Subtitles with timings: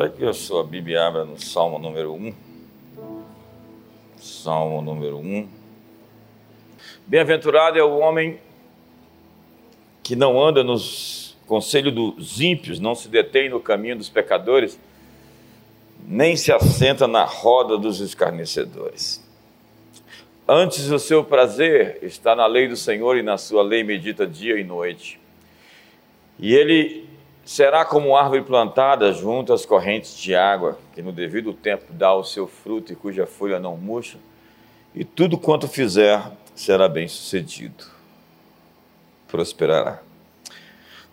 [0.00, 2.32] Espero que a sua Bíblia abra no Salmo número 1.
[4.16, 5.46] Salmo número 1.
[7.06, 8.40] Bem-aventurado é o homem
[10.02, 14.80] que não anda nos conselhos dos ímpios, não se detém no caminho dos pecadores,
[16.08, 19.22] nem se assenta na roda dos escarnecedores.
[20.48, 24.58] Antes o seu prazer está na lei do Senhor e na sua lei medita dia
[24.58, 25.20] e noite.
[26.38, 27.09] E ele
[27.50, 32.22] será como árvore plantada junto às correntes de água, que no devido tempo dá o
[32.22, 34.18] seu fruto e cuja folha não murcha,
[34.94, 36.22] e tudo quanto fizer
[36.54, 37.86] será bem sucedido,
[39.26, 40.00] prosperará.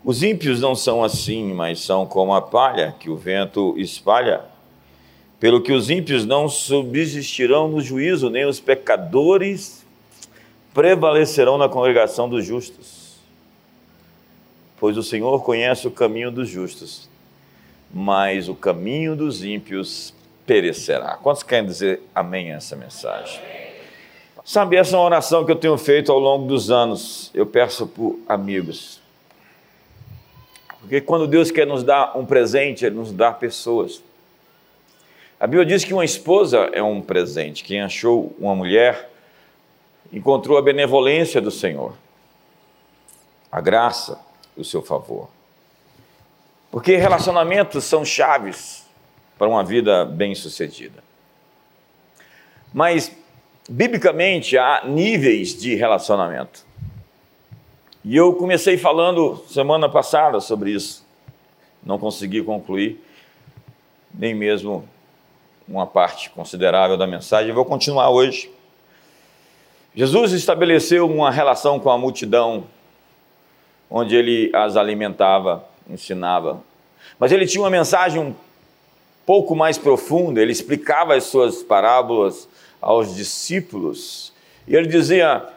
[0.05, 4.41] Os ímpios não são assim, mas são como a palha que o vento espalha.
[5.40, 9.84] Pelo que os ímpios não subsistirão no juízo, nem os pecadores
[10.72, 12.97] prevalecerão na congregação dos justos
[14.80, 17.09] pois o Senhor conhece o caminho dos justos,
[17.94, 20.13] mas o caminho dos ímpios
[20.45, 21.18] perecerá.
[21.18, 23.41] Quantos querem dizer amém a essa mensagem?
[24.43, 27.29] Sabe, essa é uma oração que eu tenho feito ao longo dos anos.
[27.34, 29.02] Eu peço por amigos.
[30.80, 34.02] Porque quando Deus quer nos dar um presente, Ele nos dá pessoas.
[35.37, 37.62] A Bíblia diz que uma esposa é um presente.
[37.63, 39.09] Quem achou uma mulher
[40.13, 41.93] encontrou a benevolência do Senhor,
[43.52, 44.18] a graça,
[44.58, 45.30] o seu favor.
[46.72, 48.86] Porque relacionamentos são chaves
[49.38, 51.04] para uma vida bem-sucedida.
[52.74, 53.12] Mas,
[53.70, 56.66] biblicamente, há níveis de relacionamento.
[58.04, 61.05] E eu comecei falando semana passada sobre isso.
[61.84, 63.04] Não consegui concluir,
[64.14, 64.88] nem mesmo
[65.68, 67.53] uma parte considerável da mensagem.
[67.53, 68.52] Vou continuar hoje.
[69.94, 72.66] Jesus estabeleceu uma relação com a multidão
[73.90, 76.62] onde ele as alimentava, ensinava.
[77.19, 78.35] Mas ele tinha uma mensagem um
[79.25, 82.47] pouco mais profunda, ele explicava as suas parábolas
[82.81, 84.34] aos discípulos,
[84.68, 85.47] e ele dizia: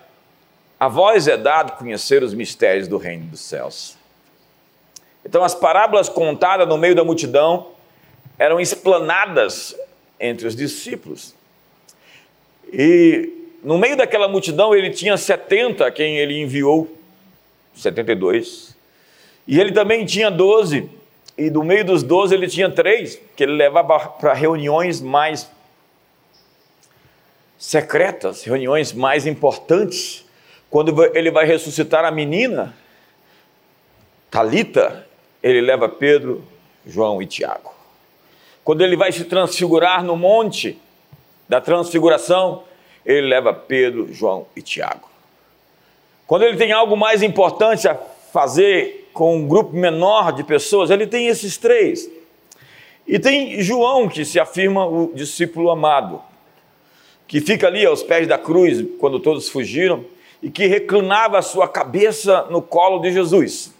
[0.78, 3.96] A vós é dado conhecer os mistérios do reino dos céus.
[5.24, 7.68] Então, as parábolas contadas no meio da multidão
[8.38, 9.76] eram explanadas
[10.18, 11.34] entre os discípulos.
[12.72, 16.96] E no meio daquela multidão ele tinha 70 a quem ele enviou
[17.80, 18.76] 72.
[19.46, 20.88] E ele também tinha 12,
[21.36, 25.50] e do meio dos 12 ele tinha três, que ele levava para reuniões mais
[27.58, 30.24] secretas, reuniões mais importantes.
[30.70, 32.74] Quando ele vai ressuscitar a menina,
[34.30, 35.06] Talita,
[35.42, 36.44] ele leva Pedro,
[36.86, 37.74] João e Tiago.
[38.62, 40.78] Quando ele vai se transfigurar no monte
[41.48, 42.62] da transfiguração,
[43.04, 45.09] ele leva Pedro, João e Tiago.
[46.30, 47.98] Quando ele tem algo mais importante a
[48.32, 52.08] fazer com um grupo menor de pessoas, ele tem esses três.
[53.04, 56.22] E tem João, que se afirma o discípulo amado,
[57.26, 60.04] que fica ali aos pés da cruz quando todos fugiram
[60.40, 63.74] e que reclinava a sua cabeça no colo de Jesus.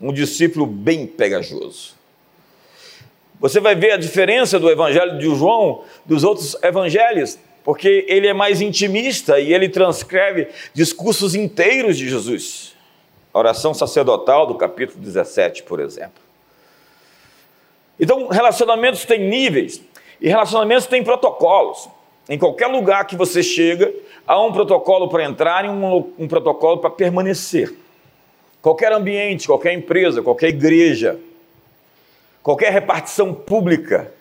[0.00, 1.96] Um discípulo bem pegajoso.
[3.38, 8.32] Você vai ver a diferença do evangelho de João dos outros evangelhos porque ele é
[8.32, 12.74] mais intimista e ele transcreve discursos inteiros de Jesus.
[13.32, 16.20] A oração sacerdotal do capítulo 17, por exemplo.
[17.98, 19.82] Então, relacionamentos têm níveis
[20.20, 21.88] e relacionamentos têm protocolos.
[22.28, 23.92] Em qualquer lugar que você chega,
[24.26, 27.74] há um protocolo para entrar e um, um protocolo para permanecer.
[28.62, 31.18] Qualquer ambiente, qualquer empresa, qualquer igreja,
[32.42, 34.12] qualquer repartição pública,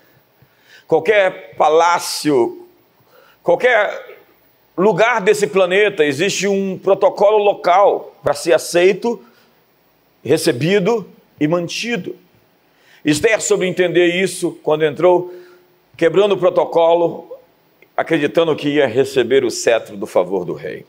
[0.88, 2.59] qualquer palácio,
[3.50, 4.20] Qualquer
[4.78, 9.20] lugar desse planeta existe um protocolo local para ser aceito,
[10.24, 12.16] recebido e mantido.
[13.04, 15.34] Esther soube entender isso quando entrou,
[15.98, 17.40] quebrando o protocolo,
[17.98, 20.86] acreditando que ia receber o cetro do favor do rei.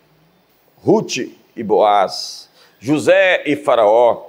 [0.85, 1.17] Ruth
[1.57, 4.27] e Boaz, José e Faraó,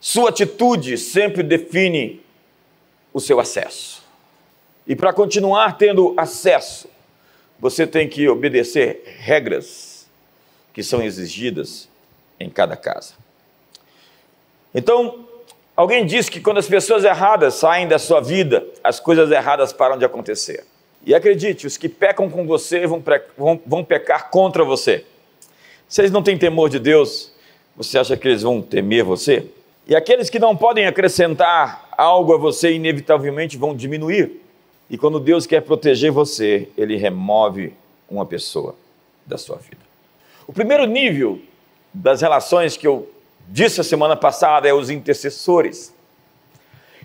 [0.00, 2.20] sua atitude sempre define
[3.14, 4.02] o seu acesso.
[4.88, 6.95] E para continuar tendo acesso,
[7.58, 10.06] você tem que obedecer regras
[10.72, 11.88] que são exigidas
[12.38, 13.14] em cada casa.
[14.74, 15.26] Então,
[15.74, 19.96] alguém disse que quando as pessoas erradas saem da sua vida, as coisas erradas param
[19.96, 20.66] de acontecer.
[21.04, 23.02] E acredite, os que pecam com você vão,
[23.38, 25.04] vão, vão pecar contra você.
[25.96, 27.32] Eles não têm temor de Deus,
[27.76, 29.46] você acha que eles vão temer você?
[29.86, 34.42] E aqueles que não podem acrescentar algo a você, inevitavelmente vão diminuir.
[34.88, 37.72] E quando Deus quer proteger você, ele remove
[38.08, 38.74] uma pessoa
[39.26, 39.84] da sua vida.
[40.46, 41.40] O primeiro nível
[41.92, 43.10] das relações que eu
[43.48, 45.92] disse a semana passada é os intercessores.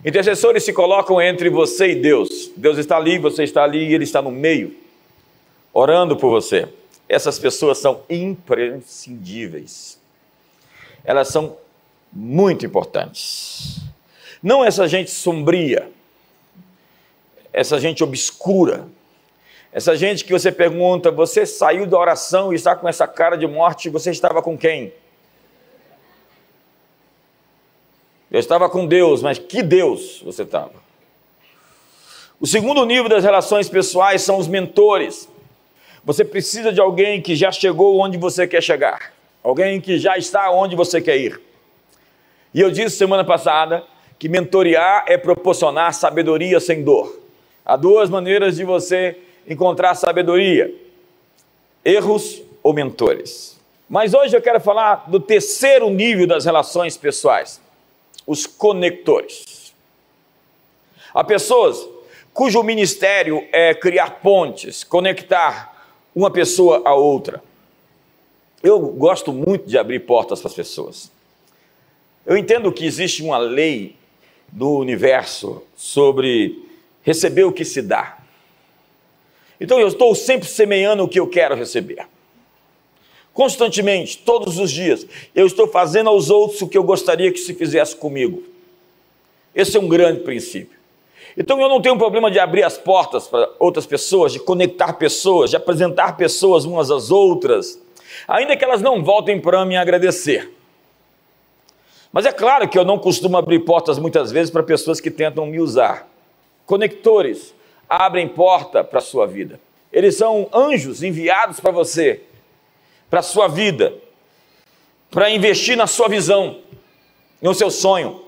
[0.05, 2.51] Intercessores se colocam entre você e Deus.
[2.55, 4.75] Deus está ali, você está ali e Ele está no meio,
[5.73, 6.67] orando por você.
[7.07, 9.99] Essas pessoas são imprescindíveis.
[11.03, 11.57] Elas são
[12.11, 13.79] muito importantes.
[14.41, 15.91] Não essa gente sombria,
[17.53, 18.87] essa gente obscura,
[19.71, 23.47] essa gente que você pergunta, você saiu da oração e está com essa cara de
[23.47, 24.93] morte, você estava com quem?
[28.29, 30.73] Eu estava com Deus, mas que Deus você estava?
[32.39, 35.29] O segundo nível das relações pessoais são os mentores.
[36.03, 39.13] Você precisa de alguém que já chegou onde você quer chegar,
[39.43, 41.39] alguém que já está onde você quer ir.
[42.53, 43.83] E eu disse semana passada
[44.17, 47.20] que mentorear é proporcionar sabedoria sem dor.
[47.71, 50.75] Há duas maneiras de você encontrar sabedoria:
[51.85, 53.57] erros ou mentores.
[53.89, 57.61] Mas hoje eu quero falar do terceiro nível das relações pessoais
[58.27, 59.73] os conectores.
[61.13, 61.87] Há pessoas
[62.33, 67.41] cujo ministério é criar pontes, conectar uma pessoa a outra.
[68.61, 71.09] Eu gosto muito de abrir portas para as pessoas.
[72.25, 73.95] Eu entendo que existe uma lei
[74.49, 76.69] do universo sobre
[77.03, 78.17] receber o que se dá.
[79.59, 82.07] Então eu estou sempre semeando o que eu quero receber.
[83.33, 87.53] Constantemente, todos os dias, eu estou fazendo aos outros o que eu gostaria que se
[87.53, 88.43] fizesse comigo.
[89.55, 90.79] Esse é um grande princípio.
[91.37, 95.49] Então eu não tenho problema de abrir as portas para outras pessoas, de conectar pessoas,
[95.49, 97.79] de apresentar pessoas umas às outras,
[98.27, 100.51] ainda que elas não voltem para me agradecer.
[102.11, 105.45] Mas é claro que eu não costumo abrir portas muitas vezes para pessoas que tentam
[105.45, 106.10] me usar.
[106.71, 107.53] Conectores
[107.89, 109.59] abrem porta para a sua vida.
[109.91, 112.21] Eles são anjos enviados para você
[113.09, 113.93] para a sua vida,
[115.09, 116.59] para investir na sua visão,
[117.41, 118.21] no seu sonho.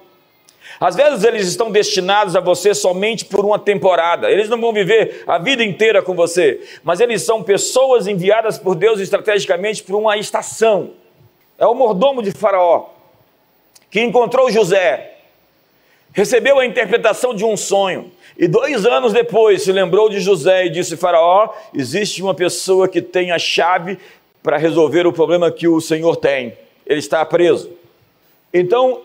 [0.77, 5.23] Às vezes eles estão destinados a você somente por uma temporada, eles não vão viver
[5.25, 10.17] a vida inteira com você, mas eles são pessoas enviadas por Deus estrategicamente por uma
[10.17, 10.91] estação.
[11.57, 12.89] É o mordomo de Faraó
[13.89, 15.13] que encontrou José,
[16.13, 20.69] recebeu a interpretação de um sonho, e dois anos depois se lembrou de José e
[20.69, 23.97] disse: Faraó, existe uma pessoa que tem a chave
[24.41, 26.57] para resolver o problema que o Senhor tem.
[26.85, 27.71] Ele está preso.
[28.53, 29.01] Então,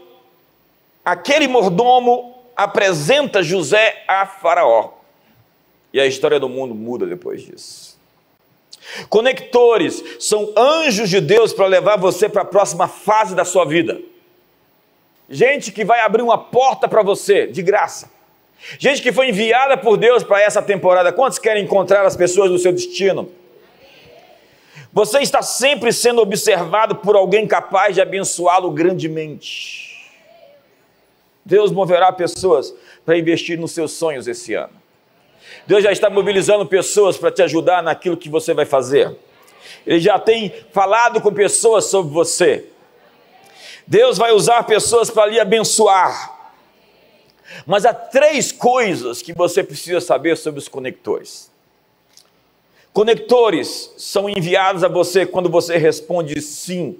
[1.04, 4.92] aquele mordomo apresenta José a Faraó.
[5.92, 7.98] E a história do mundo muda depois disso.
[9.08, 14.00] Conectores são anjos de Deus para levar você para a próxima fase da sua vida.
[15.28, 18.10] Gente que vai abrir uma porta para você, de graça.
[18.78, 21.12] Gente que foi enviada por Deus para essa temporada.
[21.12, 23.30] Quantos querem encontrar as pessoas do seu destino?
[24.92, 29.88] Você está sempre sendo observado por alguém capaz de abençoá-lo grandemente.
[31.44, 32.74] Deus moverá pessoas
[33.06, 34.72] para investir nos seus sonhos esse ano.
[35.66, 39.16] Deus já está mobilizando pessoas para te ajudar naquilo que você vai fazer.
[39.86, 42.66] Ele já tem falado com pessoas sobre você.
[43.86, 46.37] Deus vai usar pessoas para lhe abençoar.
[47.66, 51.50] Mas há três coisas que você precisa saber sobre os conectores.
[52.92, 56.98] Conectores são enviados a você quando você responde sim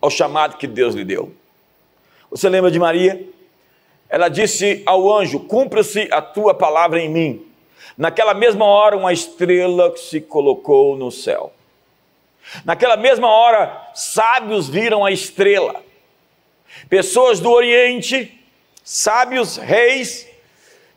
[0.00, 1.32] ao chamado que Deus lhe deu.
[2.30, 3.24] Você lembra de Maria?
[4.08, 7.46] Ela disse ao anjo: Cumpra-se a tua palavra em mim.
[7.96, 11.52] Naquela mesma hora, uma estrela se colocou no céu.
[12.64, 15.82] Naquela mesma hora, sábios viram a estrela.
[16.88, 18.32] Pessoas do Oriente,
[18.88, 20.28] sábios, reis,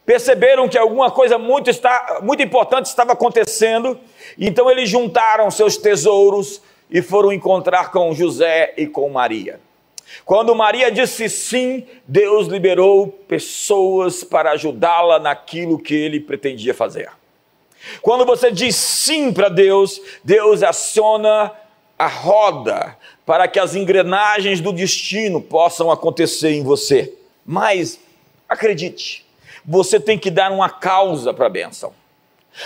[0.05, 3.99] perceberam que alguma coisa muito, está, muito importante estava acontecendo,
[4.37, 9.59] então eles juntaram seus tesouros e foram encontrar com José e com Maria.
[10.23, 17.09] Quando Maria disse sim, Deus liberou pessoas para ajudá-la naquilo que ele pretendia fazer.
[18.03, 21.51] Quando você diz sim para Deus, Deus aciona
[21.97, 27.15] a roda para que as engrenagens do destino possam acontecer em você.
[27.51, 27.99] Mas
[28.47, 29.25] acredite,
[29.65, 31.91] você tem que dar uma causa para a bênção.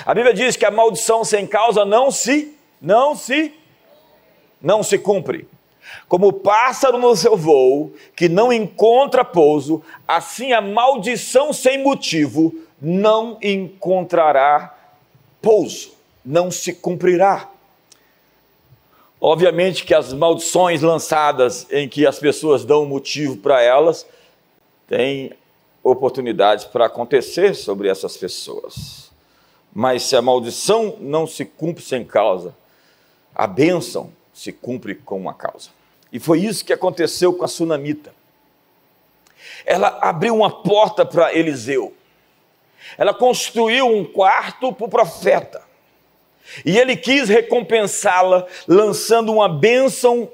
[0.06, 3.54] A Bíblia diz que a maldição sem causa não se, não se,
[4.62, 5.48] não se cumpre.
[6.10, 12.54] Como o pássaro no seu voo, que não encontra pouso, assim a maldição sem motivo
[12.82, 14.78] não encontrará
[15.42, 15.94] pouso,
[16.26, 17.48] não se cumprirá.
[19.22, 24.06] Obviamente que as maldições lançadas em que as pessoas dão motivo para elas,
[24.88, 25.34] têm
[25.84, 29.12] oportunidades para acontecer sobre essas pessoas.
[29.74, 32.56] Mas se a maldição não se cumpre sem causa,
[33.34, 35.70] a bênção se cumpre com uma causa.
[36.12, 38.14] E foi isso que aconteceu com a sunamita.
[39.66, 41.94] ela abriu uma porta para Eliseu.
[42.98, 45.62] Ela construiu um quarto para o profeta.
[46.66, 50.30] E ele quis recompensá-la, lançando uma bênção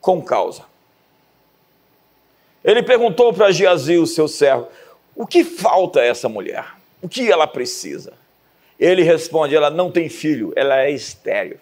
[0.00, 0.64] com causa.
[2.64, 4.68] Ele perguntou para Geazil, seu servo,
[5.14, 6.64] o que falta a essa mulher?
[7.00, 8.12] O que ela precisa?
[8.78, 11.58] Ele responde: ela não tem filho, ela é estéreo.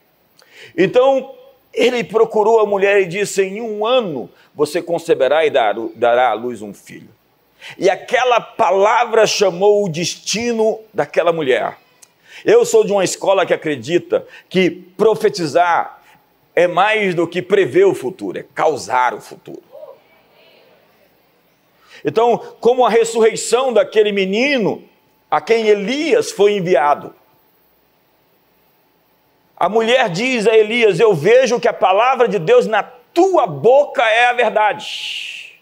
[0.77, 1.35] Então
[1.73, 6.63] ele procurou a mulher e disse: em um ano você conceberá e dará à luz
[6.63, 7.09] um filho.
[7.79, 11.77] E aquela palavra chamou o destino daquela mulher.
[12.45, 16.03] Eu sou de uma escola que acredita que profetizar
[16.55, 19.63] é mais do que prever o futuro, é causar o futuro.
[22.05, 24.83] Então, como a ressurreição daquele menino
[25.31, 27.15] a quem Elias foi enviado.
[29.57, 34.03] A mulher diz a Elias: Eu vejo que a palavra de Deus na tua boca
[34.03, 35.61] é a verdade.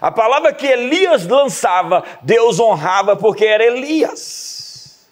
[0.00, 5.06] A palavra que Elias lançava, Deus honrava porque era Elias.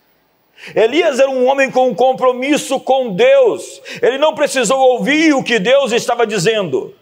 [0.75, 5.61] Elias era um homem com um compromisso com Deus, ele não precisou ouvir o que
[5.61, 6.93] Deus estava dizendo.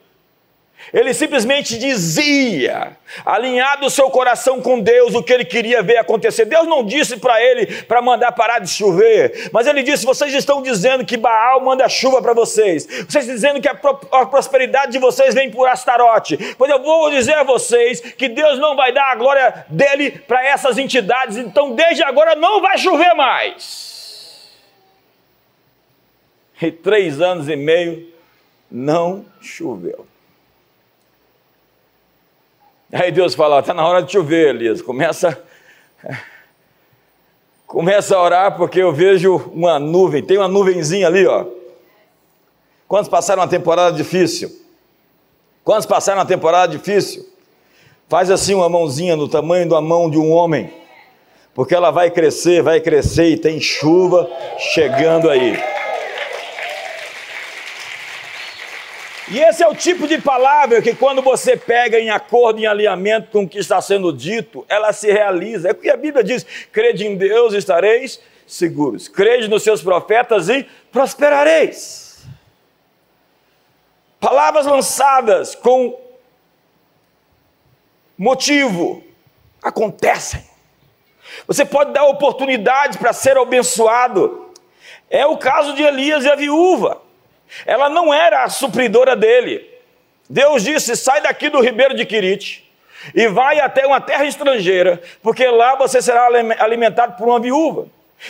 [0.93, 6.45] Ele simplesmente dizia, alinhado o seu coração com Deus, o que ele queria ver acontecer.
[6.45, 10.62] Deus não disse para ele para mandar parar de chover, mas ele disse: Vocês estão
[10.62, 14.93] dizendo que Baal manda chuva para vocês, vocês estão dizendo que a, pro, a, prosperidade
[14.93, 16.37] de vocês vem por Astarote.
[16.57, 20.45] Pois eu vou dizer a vocês que Deus não vai dar a glória dele para
[20.47, 23.95] essas entidades, então desde agora não vai chover mais.
[26.61, 28.11] E três anos e meio
[28.71, 30.07] não choveu.
[32.93, 34.83] Aí Deus fala: está na hora de chover, Elias.
[34.83, 35.43] Começa,
[37.67, 40.23] começa a orar, porque eu vejo uma nuvem.
[40.23, 41.47] Tem uma nuvenzinha ali, ó.
[42.87, 44.50] Quantos passaram uma temporada difícil?
[45.64, 47.26] Quantos passaram uma temporada difícil?
[48.09, 50.71] Faz assim uma mãozinha no tamanho da mão de um homem,
[51.55, 55.74] porque ela vai crescer, vai crescer e tem chuva chegando aí.
[59.35, 63.33] E esse é o tipo de palavra que, quando você pega em acordo, em alinhamento
[63.33, 65.71] com o que está sendo dito, ela se realiza.
[65.71, 69.09] É o que a Bíblia diz: crede em Deus, estareis seguros.
[69.09, 72.25] Crede nos seus profetas e prosperareis.
[74.21, 76.00] Palavras lançadas com
[78.17, 79.03] motivo
[79.61, 80.45] acontecem.
[81.49, 84.53] Você pode dar oportunidade para ser abençoado.
[85.11, 87.03] É o caso de Elias e a viúva.
[87.67, 89.69] Ela não era a supridora dele.
[90.29, 92.65] Deus disse: sai daqui do ribeiro de Quirite
[93.15, 96.27] e vai até uma terra estrangeira, porque lá você será
[96.61, 97.87] alimentado por uma viúva.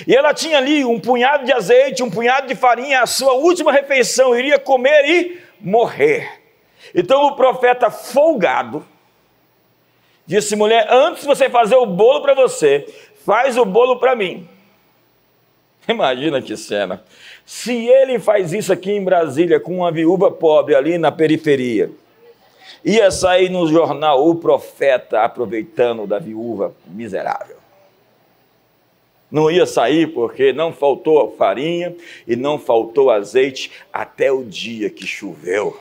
[0.06, 3.70] E ela tinha ali um punhado de azeite, um punhado de farinha, a sua última
[3.70, 6.40] refeição, iria comer e morrer.
[6.94, 8.84] Então o profeta folgado
[10.26, 12.86] disse: mulher, antes de você fazer o bolo para você,
[13.24, 14.48] faz o bolo para mim.
[15.86, 17.04] Imagina que cena.
[17.46, 21.90] Se ele faz isso aqui em Brasília com uma viúva pobre ali na periferia,
[22.84, 27.56] ia sair no jornal o profeta aproveitando da viúva miserável.
[29.30, 31.94] Não ia sair porque não faltou farinha
[32.26, 35.78] e não faltou azeite até o dia que choveu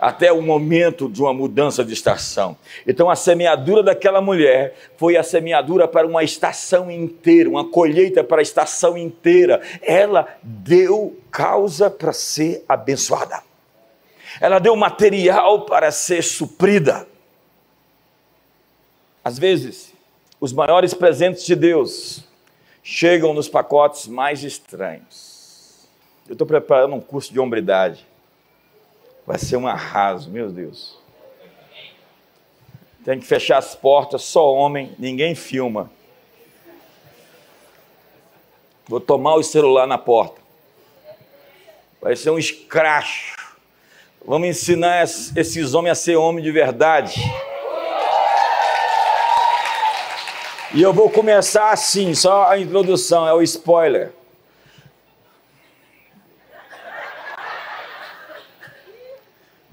[0.00, 2.56] até o momento de uma mudança de estação.
[2.86, 8.40] Então a semeadura daquela mulher foi a semeadura para uma estação inteira, uma colheita para
[8.40, 9.60] a estação inteira.
[9.82, 13.42] Ela deu causa para ser abençoada.
[14.40, 17.06] Ela deu material para ser suprida.
[19.24, 19.92] Às vezes,
[20.40, 22.24] os maiores presentes de Deus
[22.82, 25.88] chegam nos pacotes mais estranhos.
[26.28, 28.06] Eu estou preparando um curso de hombridade.
[29.26, 30.98] Vai ser um arraso, meu Deus.
[33.04, 35.90] Tem que fechar as portas, só homem, ninguém filma.
[38.86, 40.40] Vou tomar o celular na porta.
[42.00, 43.34] Vai ser um escracho.
[44.26, 47.20] Vamos ensinar esses homens a ser homem de verdade.
[50.74, 54.12] E eu vou começar assim, só a introdução, é o spoiler.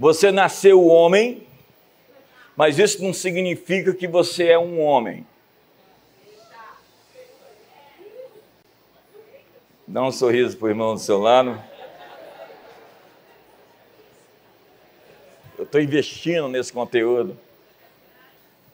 [0.01, 1.45] Você nasceu homem,
[2.55, 5.23] mas isso não significa que você é um homem.
[9.85, 11.63] Dá um sorriso para o irmão do seu lado.
[15.55, 17.37] Eu estou investindo nesse conteúdo.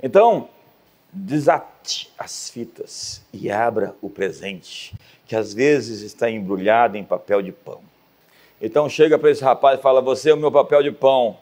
[0.02, 0.48] Então,
[1.12, 7.52] desate as fitas e abra o presente, que às vezes está embrulhado em papel de
[7.52, 7.82] pão.
[8.62, 11.38] Então chega para esse rapaz e fala: Você é o meu papel de pão.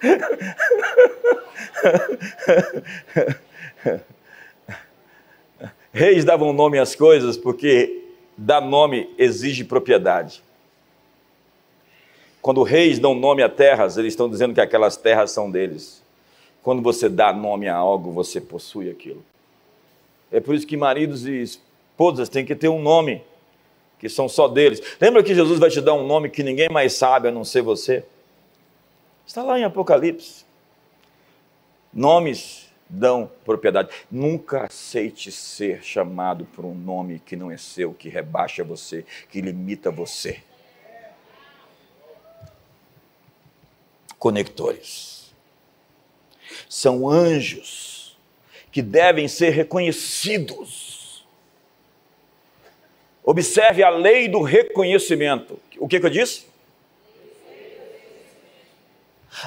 [5.92, 8.04] Reis davam nome às coisas porque
[8.36, 10.44] dar nome exige propriedade.
[12.40, 16.00] Quando reis dão nome a terras, eles estão dizendo que aquelas terras são deles.
[16.62, 19.24] Quando você dá nome a algo, você possui aquilo.
[20.30, 23.22] É por isso que maridos e esposas têm que ter um nome
[23.98, 24.80] que são só deles.
[25.00, 27.62] Lembra que Jesus vai te dar um nome que ninguém mais sabe a não ser
[27.62, 28.04] você?
[29.26, 30.44] Está lá em Apocalipse.
[31.92, 33.90] Nomes dão propriedade.
[34.10, 39.40] Nunca aceite ser chamado por um nome que não é seu, que rebaixa você, que
[39.40, 40.42] limita você.
[44.18, 45.34] Conectores.
[46.68, 47.97] São anjos
[48.70, 51.26] que devem ser reconhecidos.
[53.24, 55.60] Observe a lei do reconhecimento.
[55.78, 56.46] O que, que eu disse?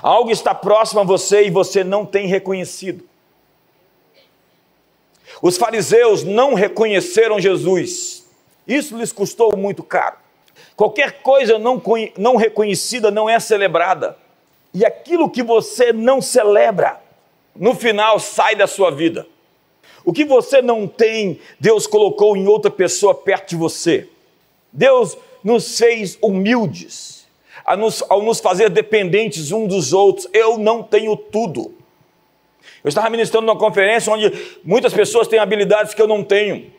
[0.02, 3.10] Algo está próximo a você e você não tem reconhecido.
[5.42, 8.26] Os fariseus não reconheceram Jesus.
[8.68, 10.18] Isso lhes custou muito caro.
[10.76, 11.82] Qualquer coisa não,
[12.18, 14.18] não reconhecida não é celebrada.
[14.74, 17.01] E aquilo que você não celebra,
[17.56, 19.28] no final sai da sua vida.
[20.04, 24.08] O que você não tem, Deus colocou em outra pessoa perto de você.
[24.72, 27.28] Deus nos fez humildes,
[27.78, 30.28] nos, ao nos fazer dependentes uns dos outros.
[30.34, 31.74] Eu não tenho tudo.
[32.84, 34.32] Eu estava ministrando numa conferência onde
[34.64, 36.72] muitas pessoas têm habilidades que eu não tenho.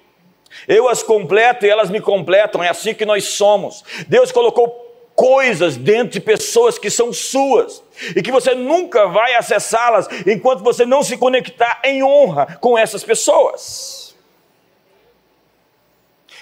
[0.67, 3.85] Eu as completo e elas me completam, é assim que nós somos.
[4.09, 7.83] Deus colocou coisas dentro de pessoas que são suas
[8.17, 13.05] e que você nunca vai acessá-las enquanto você não se conectar em honra com essas
[13.05, 14.15] pessoas.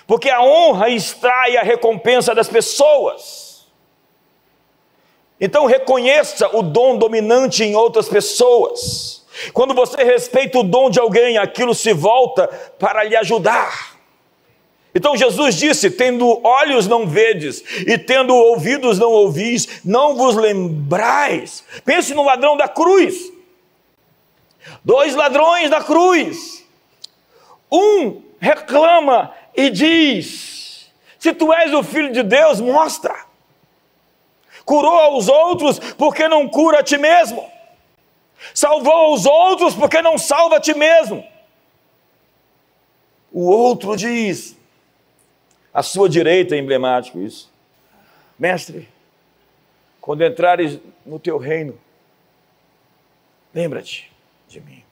[0.06, 3.66] Porque a honra extrai a recompensa das pessoas.
[5.40, 9.24] Então reconheça o dom dominante em outras pessoas.
[9.52, 13.99] Quando você respeita o dom de alguém, aquilo se volta para lhe ajudar.
[14.94, 21.64] Então Jesus disse: Tendo olhos não vedes, e tendo ouvidos não ouvis, não vos lembrais.
[21.84, 23.32] Pense no ladrão da cruz.
[24.84, 26.66] Dois ladrões da cruz.
[27.70, 33.30] Um reclama e diz: Se tu és o filho de Deus, mostra.
[34.64, 37.50] Curou aos outros, porque não cura a ti mesmo?
[38.54, 41.24] Salvou os outros porque não salva a ti mesmo.
[43.32, 44.56] O outro diz,
[45.72, 47.50] à sua direita é emblemático isso.
[48.38, 48.88] Mestre,
[50.00, 51.78] quando entrares no teu reino,
[53.54, 54.10] lembra-te
[54.48, 54.82] de mim.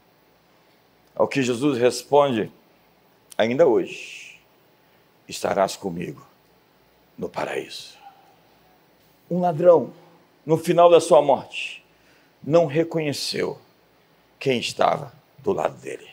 [1.15, 2.53] Ao que Jesus responde,
[3.37, 4.39] ainda hoje
[5.29, 6.25] estarás comigo
[7.17, 7.99] no paraíso.
[9.31, 9.93] Um ladrão,
[10.47, 11.85] no final da sua morte,
[12.43, 13.59] não reconheceu
[14.39, 16.09] quem estava do lado dele.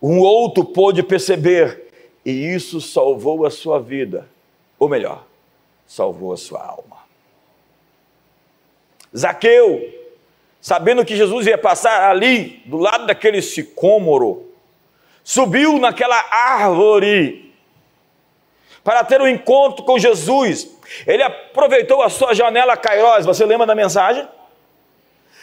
[0.00, 1.91] Um outro pôde perceber
[2.24, 4.28] e isso salvou a sua vida,
[4.78, 5.24] ou melhor,
[5.86, 6.98] salvou a sua alma.
[9.16, 9.92] Zaqueu,
[10.60, 14.50] sabendo que Jesus ia passar ali, do lado daquele sicômoro,
[15.24, 17.52] subiu naquela árvore
[18.82, 20.68] para ter um encontro com Jesus.
[21.06, 23.26] Ele aproveitou a sua janela Kairos.
[23.26, 24.26] Você lembra da mensagem?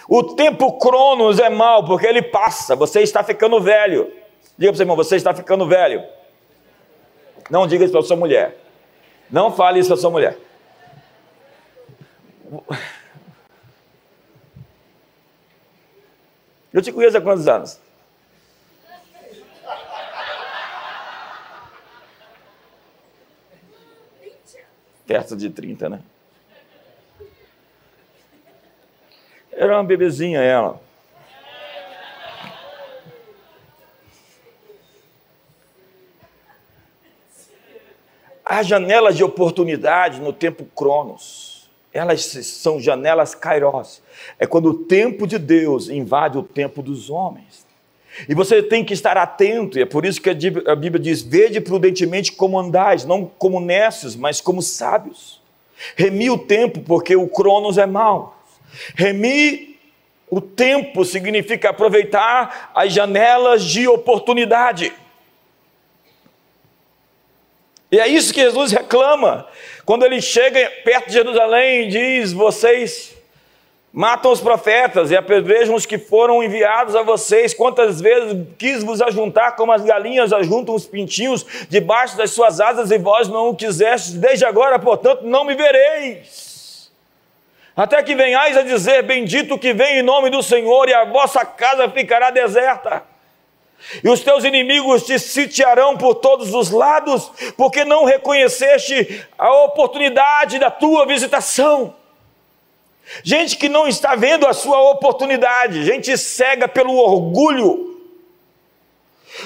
[0.08, 4.12] O tempo cronos é mal, porque ele passa, você está ficando velho.
[4.58, 6.04] Diga para seu irmão, você está ficando velho.
[7.50, 8.58] Não diga isso para sua mulher.
[9.30, 10.38] Não fale isso para sua mulher.
[16.72, 17.80] Eu te conheço há quantos anos?
[25.08, 26.02] Perto de 30, né?
[29.52, 30.80] Era uma bebezinha ela.
[38.52, 41.70] Há janelas de oportunidade no tempo Cronos.
[41.94, 44.02] Elas são janelas kairos.
[44.40, 47.64] É quando o tempo de Deus invade o tempo dos homens.
[48.28, 51.62] E você tem que estar atento, e é por isso que a Bíblia diz: vede
[51.62, 55.40] prudentemente como andais, não como nécios, mas como sábios.
[55.96, 58.44] Remi o tempo, porque o Cronos é mau.
[58.96, 59.78] Remir
[60.28, 64.92] o tempo significa aproveitar as janelas de oportunidade.
[67.92, 69.48] E é isso que Jesus reclama.
[69.86, 73.16] Quando ele chega perto de Jerusalém e diz: Vocês
[73.92, 77.54] matam os profetas e apedrejam os que foram enviados a vocês.
[77.54, 82.92] Quantas vezes quis vos ajuntar como as galinhas ajuntam os pintinhos debaixo das suas asas
[82.92, 84.14] e vós não o quisestes?
[84.14, 86.92] Desde agora, portanto, não me vereis.
[87.76, 91.44] Até que venhais a dizer: Bendito que vem em nome do Senhor, e a vossa
[91.44, 93.04] casa ficará deserta.
[94.04, 100.60] E os teus inimigos te sitiarão por todos os lados, porque não reconheceste a oportunidade
[100.60, 101.96] da tua visitação.
[103.24, 107.90] Gente que não está vendo a sua oportunidade, gente cega pelo orgulho.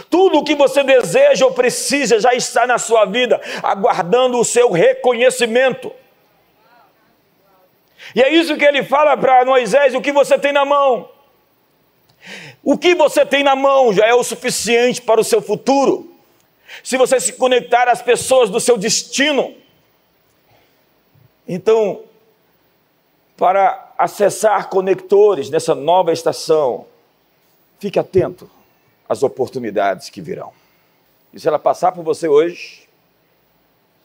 [0.10, 4.72] Tudo o que você deseja ou precisa já está na sua vida, aguardando o seu
[4.72, 5.92] reconhecimento.
[8.16, 11.13] E é isso que ele fala para Moisés: o que você tem na mão.
[12.64, 16.10] O que você tem na mão já é o suficiente para o seu futuro.
[16.82, 19.54] Se você se conectar às pessoas do seu destino.
[21.46, 22.04] Então,
[23.36, 26.88] para acessar conectores nessa nova estação,
[27.80, 28.50] fique atento
[29.10, 30.54] às oportunidades que virão.
[31.34, 32.88] E se ela passar por você hoje,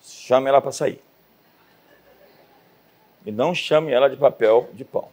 [0.03, 1.01] chame ela para sair.
[3.25, 5.09] E não chame ela de papel de pão.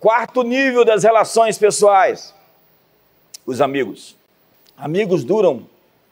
[0.00, 2.34] Quarto nível das relações pessoais:
[3.44, 4.16] os amigos.
[4.76, 5.66] Amigos duram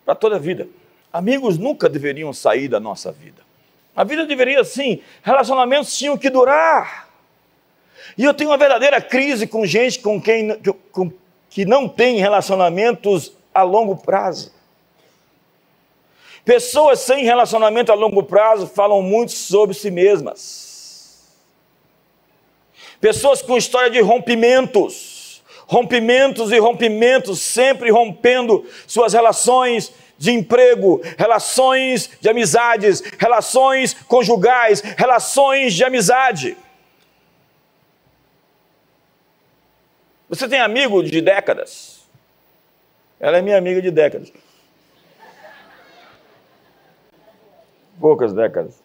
[0.05, 0.67] para toda a vida.
[1.13, 3.43] Amigos nunca deveriam sair da nossa vida.
[3.95, 7.09] A vida deveria, sim, relacionamentos tinham que durar.
[8.19, 10.59] E eu tenho uma verdadeira crise com gente com quem
[10.91, 11.13] com,
[11.49, 14.53] que não tem relacionamentos a longo prazo.
[16.45, 20.64] Pessoas sem relacionamento a longo prazo falam muito sobre si mesmas.
[23.05, 32.09] Pessoas com história de rompimentos, rompimentos e rompimentos, sempre rompendo suas relações de emprego, relações
[32.19, 36.57] de amizades, relações conjugais, relações de amizade.
[40.27, 42.07] Você tem amigo de décadas?
[43.21, 44.33] Ela é minha amiga de décadas.
[48.01, 48.84] Poucas décadas.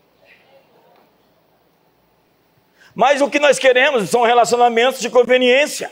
[2.99, 5.89] Mas o que nós queremos são relacionamentos de conveniência.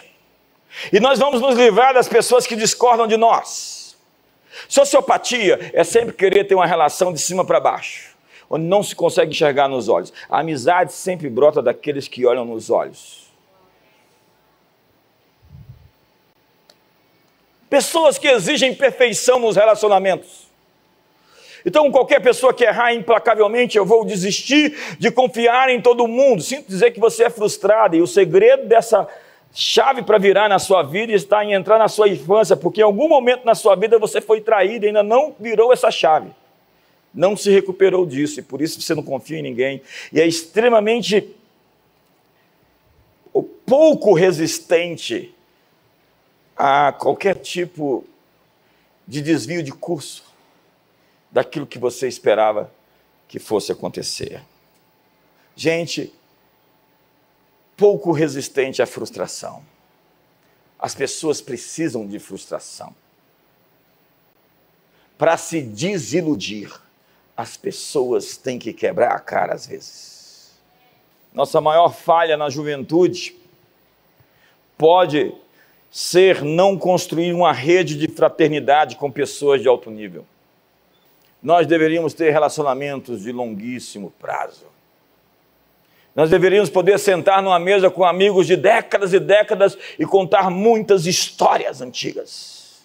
[0.91, 3.95] E nós vamos nos livrar das pessoas que discordam de nós.
[4.67, 8.13] Sociopatia é sempre querer ter uma relação de cima para baixo,
[8.49, 10.11] onde não se consegue enxergar nos olhos.
[10.29, 13.31] A amizade sempre brota daqueles que olham nos olhos.
[17.69, 20.46] Pessoas que exigem perfeição nos relacionamentos.
[21.67, 26.41] Então, qualquer pessoa que errar implacavelmente, eu vou desistir de confiar em todo mundo.
[26.41, 29.05] Sinto dizer que você é frustrado, e o segredo dessa
[29.53, 33.09] chave para virar na sua vida está em entrar na sua infância, porque em algum
[33.09, 36.29] momento na sua vida você foi traído e ainda não virou essa chave.
[37.13, 39.81] Não se recuperou disso e por isso você não confia em ninguém.
[40.13, 41.35] E é extremamente
[43.65, 45.35] pouco resistente
[46.55, 48.05] a qualquer tipo
[49.05, 50.26] de desvio de curso
[51.31, 52.71] daquilo que você esperava
[53.27, 54.41] que fosse acontecer.
[55.55, 56.13] Gente,
[57.75, 59.63] pouco resistente à frustração.
[60.79, 62.95] As pessoas precisam de frustração.
[65.17, 66.71] Para se desiludir,
[67.35, 70.51] as pessoas têm que quebrar a cara às vezes.
[71.33, 73.35] Nossa maior falha na juventude
[74.77, 75.33] pode
[75.91, 80.25] ser não construir uma rede de fraternidade com pessoas de alto nível.
[81.41, 84.65] Nós deveríamos ter relacionamentos de longuíssimo prazo
[86.17, 91.05] nós deveríamos poder sentar numa mesa com amigos de décadas e décadas e contar muitas
[91.05, 92.81] histórias antigas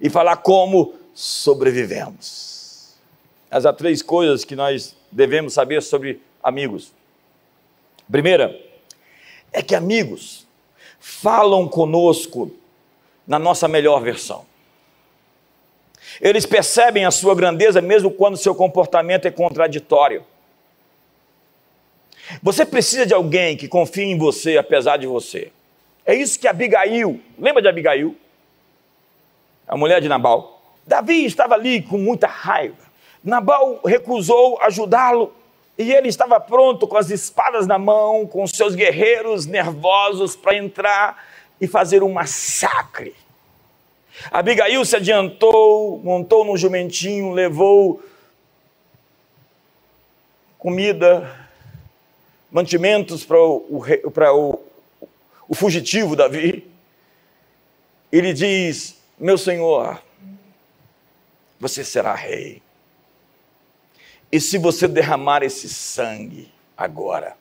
[0.00, 2.94] e falar como sobrevivemos.
[3.50, 6.92] Mas há três coisas que nós devemos saber sobre amigos.
[8.08, 8.56] Primeira,
[9.52, 10.46] é que amigos
[11.00, 12.52] falam conosco
[13.26, 14.46] na nossa melhor versão.
[16.20, 20.24] Eles percebem a sua grandeza mesmo quando seu comportamento é contraditório.
[22.42, 25.50] Você precisa de alguém que confie em você apesar de você.
[26.04, 28.16] É isso que Abigail, lembra de Abigail?
[29.66, 30.60] A mulher de Nabal.
[30.86, 32.90] Davi estava ali com muita raiva.
[33.22, 35.32] Nabal recusou ajudá-lo
[35.78, 41.24] e ele estava pronto com as espadas na mão, com seus guerreiros nervosos para entrar
[41.60, 43.14] e fazer um massacre.
[44.30, 48.02] Abigail se adiantou, montou no jumentinho, levou
[50.58, 51.48] comida,
[52.50, 53.82] mantimentos para o,
[54.34, 54.60] o,
[55.48, 56.68] o fugitivo Davi.
[58.12, 60.02] Ele diz: Meu senhor,
[61.58, 62.62] você será rei.
[64.32, 67.36] E se você derramar esse sangue agora,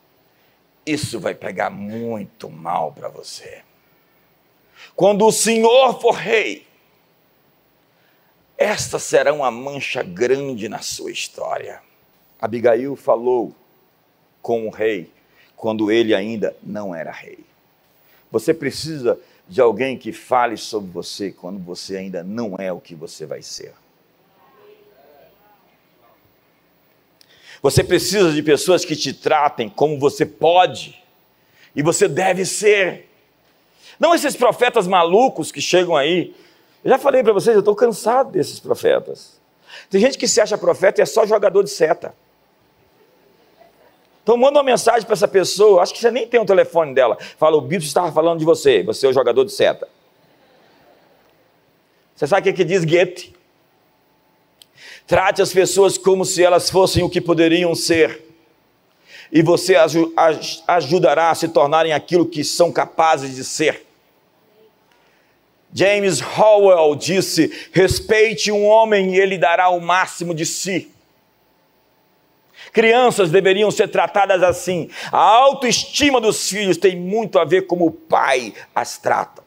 [0.86, 3.62] isso vai pegar muito mal para você.
[4.96, 6.66] Quando o Senhor for rei,
[8.60, 11.82] esta será uma mancha grande na sua história.
[12.42, 13.56] Abigail falou
[14.42, 15.10] com o rei
[15.56, 17.40] quando ele ainda não era rei.
[18.30, 19.18] Você precisa
[19.48, 23.42] de alguém que fale sobre você quando você ainda não é o que você vai
[23.42, 23.74] ser.
[27.62, 31.02] Você precisa de pessoas que te tratem como você pode
[31.74, 33.10] e você deve ser.
[33.98, 36.36] Não esses profetas malucos que chegam aí.
[36.84, 39.40] Eu já falei para vocês, eu estou cansado desses profetas.
[39.90, 42.14] Tem gente que se acha profeta e é só jogador de seta.
[44.24, 47.18] Então manda uma mensagem para essa pessoa, acho que você nem tem o telefone dela.
[47.38, 49.88] Fala, o bispo estava falando de você, você é o jogador de seta.
[52.16, 53.34] Você sabe o que, que diz Goethe?
[55.08, 58.24] Trate as pessoas como se elas fossem o que poderiam ser.
[59.32, 59.76] E você
[60.68, 63.89] ajudará a se tornarem aquilo que são capazes de ser.
[65.74, 70.92] James Howell disse: respeite um homem e ele dará o máximo de si.
[72.72, 74.90] Crianças deveriam ser tratadas assim.
[75.12, 79.44] A autoestima dos filhos tem muito a ver como o pai as trata.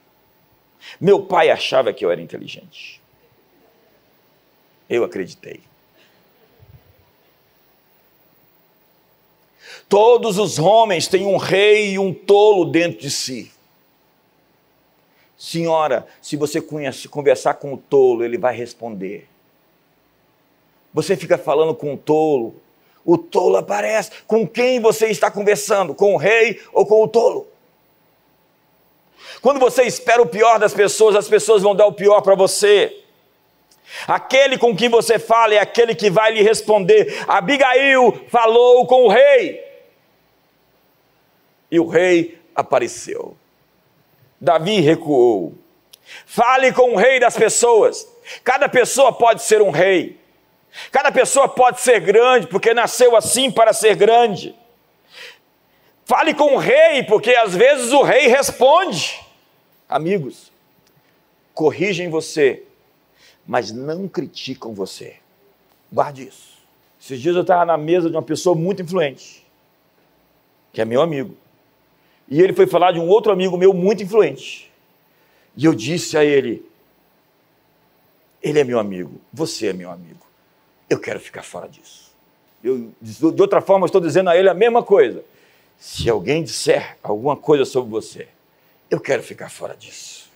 [1.00, 3.00] Meu pai achava que eu era inteligente.
[4.88, 5.60] Eu acreditei.
[9.88, 13.51] Todos os homens têm um rei e um tolo dentro de si.
[15.42, 19.28] Senhora, se você conhece, conversar com o tolo, ele vai responder.
[20.94, 22.54] Você fica falando com o tolo,
[23.04, 24.12] o tolo aparece.
[24.24, 25.96] Com quem você está conversando?
[25.96, 27.48] Com o rei ou com o tolo?
[29.40, 33.02] Quando você espera o pior das pessoas, as pessoas vão dar o pior para você.
[34.06, 37.24] Aquele com quem você fala é aquele que vai lhe responder.
[37.26, 39.60] Abigail falou com o rei.
[41.68, 43.36] E o rei apareceu.
[44.42, 45.54] Davi recuou.
[46.26, 48.04] Fale com o rei das pessoas.
[48.42, 50.18] Cada pessoa pode ser um rei.
[50.90, 54.52] Cada pessoa pode ser grande, porque nasceu assim para ser grande.
[56.04, 59.20] Fale com o rei, porque às vezes o rei responde.
[59.88, 60.50] Amigos,
[61.54, 62.64] corrigem você,
[63.46, 65.18] mas não criticam você.
[65.92, 66.58] Guarde isso.
[67.00, 69.46] Esses dias eu estava na mesa de uma pessoa muito influente,
[70.72, 71.36] que é meu amigo.
[72.32, 74.72] E ele foi falar de um outro amigo meu muito influente.
[75.56, 76.64] E eu disse a ele:
[78.42, 80.22] Ele é meu amigo, você é meu amigo
[80.92, 82.12] eu quero ficar fora disso.
[82.62, 85.24] Eu, de outra forma, estou dizendo a ele a mesma coisa.
[85.78, 88.28] Se alguém disser alguma coisa sobre você,
[88.90, 90.30] eu quero ficar fora disso.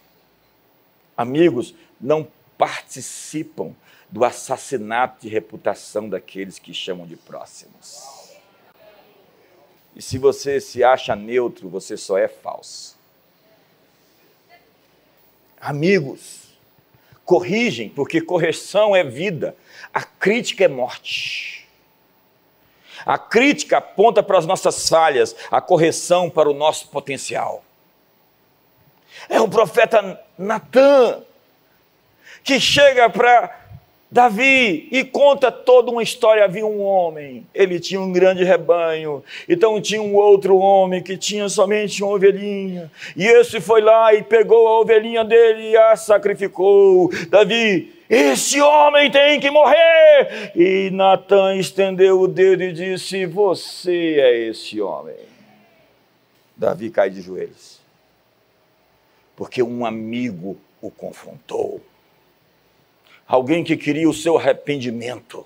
[1.17, 2.27] Amigos, não
[2.59, 3.73] participam
[4.11, 8.03] do assassinato de reputação daqueles que chamam de próximos.
[9.97, 12.95] E se você se acha neutro, você só é falso.
[15.59, 16.51] Amigos,
[17.25, 19.57] corrigem, porque correção é vida,
[19.93, 21.67] a crítica é morte.
[23.07, 27.65] A crítica aponta para as nossas falhas, a correção para o nosso potencial.
[29.31, 31.23] É o profeta Natan
[32.45, 33.66] que chega para
[34.17, 36.43] Davi, e conta toda uma história.
[36.43, 41.51] Havia um homem, ele tinha um grande rebanho, então tinha um outro homem que tinha
[41.51, 47.11] somente uma ovelhinha, e esse foi lá e pegou a ovelhinha dele e a sacrificou.
[47.29, 50.51] Davi, esse homem tem que morrer!
[50.57, 55.15] E Natan estendeu o dedo e disse: Você é esse homem.
[56.57, 57.83] Davi cai de joelhos,
[59.37, 61.83] porque um amigo o confrontou
[63.27, 65.45] alguém que queria o seu arrependimento,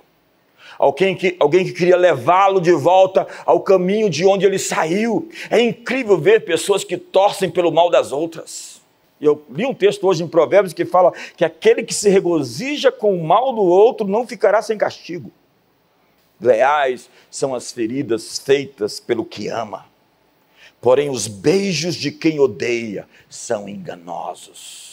[0.78, 5.28] alguém que, alguém que queria levá-lo de volta ao caminho de onde ele saiu.
[5.50, 8.80] É incrível ver pessoas que torcem pelo mal das outras.
[9.20, 13.14] Eu li um texto hoje em Provérbios que fala que aquele que se regozija com
[13.14, 15.30] o mal do outro não ficará sem castigo.
[16.40, 19.84] Leais são as feridas feitas pelo que ama,
[20.80, 24.89] porém os beijos de quem odeia são enganosos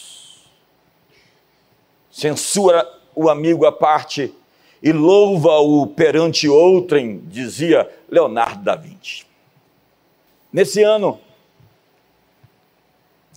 [2.18, 4.34] censura o amigo à parte
[4.82, 9.24] e louva-o perante outrem, dizia Leonardo da Vinci.
[10.52, 11.22] Nesse ano,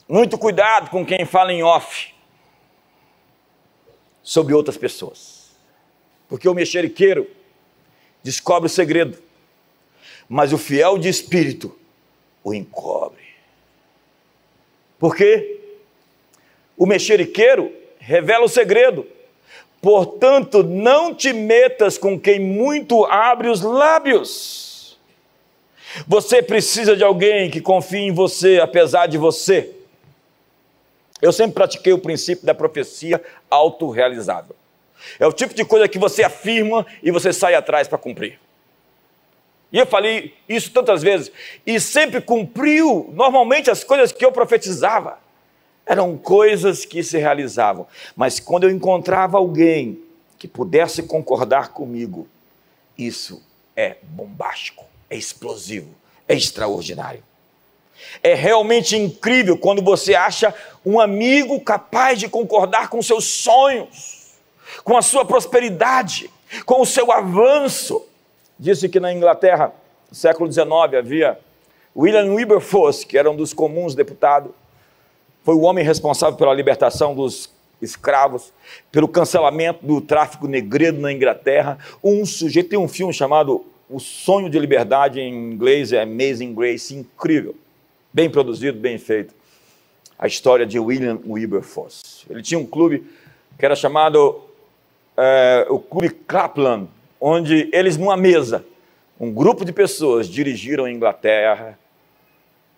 [0.09, 2.15] muito cuidado com quem fala em off
[4.23, 5.51] sobre outras pessoas,
[6.27, 7.31] porque o mexeriqueiro
[8.23, 9.23] descobre o segredo,
[10.27, 11.79] mas o fiel de espírito
[12.43, 13.29] o encobre.
[14.99, 15.61] Porque
[16.79, 19.07] o mexeriqueiro revela o segredo.
[19.81, 24.99] Portanto, não te metas com quem muito abre os lábios.
[26.07, 29.75] Você precisa de alguém que confie em você, apesar de você.
[31.21, 34.57] Eu sempre pratiquei o princípio da profecia autorrealizável.
[35.19, 38.39] É o tipo de coisa que você afirma e você sai atrás para cumprir.
[39.73, 41.31] E eu falei isso tantas vezes.
[41.67, 45.19] E sempre cumpriu, normalmente, as coisas que eu profetizava.
[45.87, 47.87] Eram coisas que se realizavam.
[48.15, 50.01] Mas quando eu encontrava alguém
[50.39, 52.29] que pudesse concordar comigo,
[52.97, 53.43] isso
[53.77, 55.95] é bombástico, é explosivo,
[56.29, 57.23] é extraordinário.
[58.23, 64.35] É realmente incrível quando você acha um amigo capaz de concordar com seus sonhos,
[64.85, 66.31] com a sua prosperidade,
[66.65, 68.07] com o seu avanço.
[68.59, 69.73] Disse que na Inglaterra,
[70.09, 71.39] no século XIX, havia
[71.95, 74.53] William Wilberforce, que era um dos comuns deputados,
[75.45, 77.51] foi o homem responsável pela libertação dos
[77.81, 78.53] escravos,
[78.93, 81.79] pelo cancelamento do tráfico negreiro na Inglaterra.
[82.03, 86.95] Um sujeito tem um filme chamado O Sonho de Liberdade, em inglês é Amazing Grace,
[86.95, 87.55] incrível,
[88.13, 89.35] bem produzido, bem feito.
[90.19, 92.27] A história de William Wilberforce.
[92.29, 93.07] Ele tinha um clube
[93.59, 94.43] que era chamado
[95.17, 96.87] é, o Clube Kaplan,
[97.19, 98.65] onde eles, numa mesa,
[99.19, 101.79] um grupo de pessoas dirigiram a Inglaterra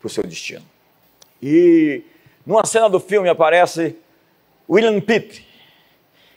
[0.00, 0.64] para o seu destino.
[1.42, 2.02] E
[2.44, 3.96] numa cena do filme aparece
[4.68, 5.46] William Pitt.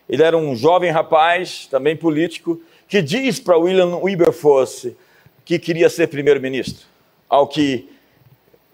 [0.08, 4.96] Ele era um jovem rapaz, também político, que diz para William Wilberforce
[5.44, 6.86] que queria ser primeiro-ministro.
[7.30, 7.90] Ao que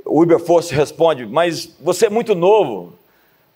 [0.05, 2.93] Wilberforce responde: Mas você é muito novo.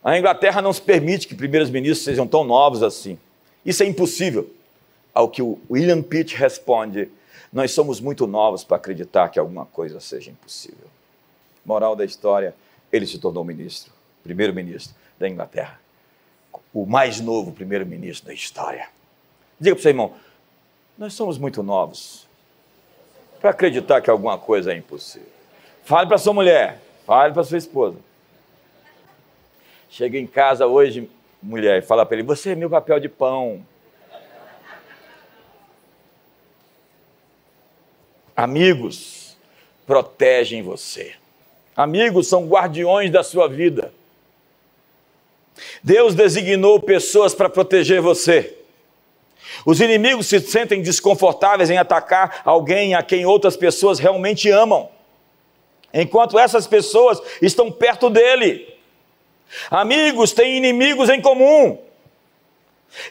[0.03, 3.17] A Inglaterra não se permite que primeiros ministros sejam tão novos assim.
[3.65, 4.49] Isso é impossível.
[5.13, 7.09] Ao que William Pitt responde:
[7.51, 10.87] Nós somos muito novos para acreditar que alguma coisa seja impossível.
[11.65, 12.53] Moral da história:
[12.95, 13.91] ele se tornou ministro,
[14.23, 15.79] primeiro-ministro da Inglaterra.
[16.73, 18.87] O mais novo primeiro-ministro da história.
[19.59, 20.13] Diga para o seu irmão:
[20.97, 22.27] Nós somos muito novos
[23.39, 25.27] para acreditar que alguma coisa é impossível.
[25.83, 27.97] Fale para sua mulher, fale para sua esposa.
[29.89, 31.09] Chega em casa hoje,
[31.41, 33.65] mulher, e fala para ele: Você é meu papel de pão.
[38.35, 39.37] Amigos
[39.85, 41.15] protegem você.
[41.75, 43.91] Amigos são guardiões da sua vida.
[45.83, 48.57] Deus designou pessoas para proteger você.
[49.65, 54.89] Os inimigos se sentem desconfortáveis em atacar alguém a quem outras pessoas realmente amam,
[55.93, 58.73] enquanto essas pessoas estão perto dele.
[59.69, 61.77] Amigos têm inimigos em comum.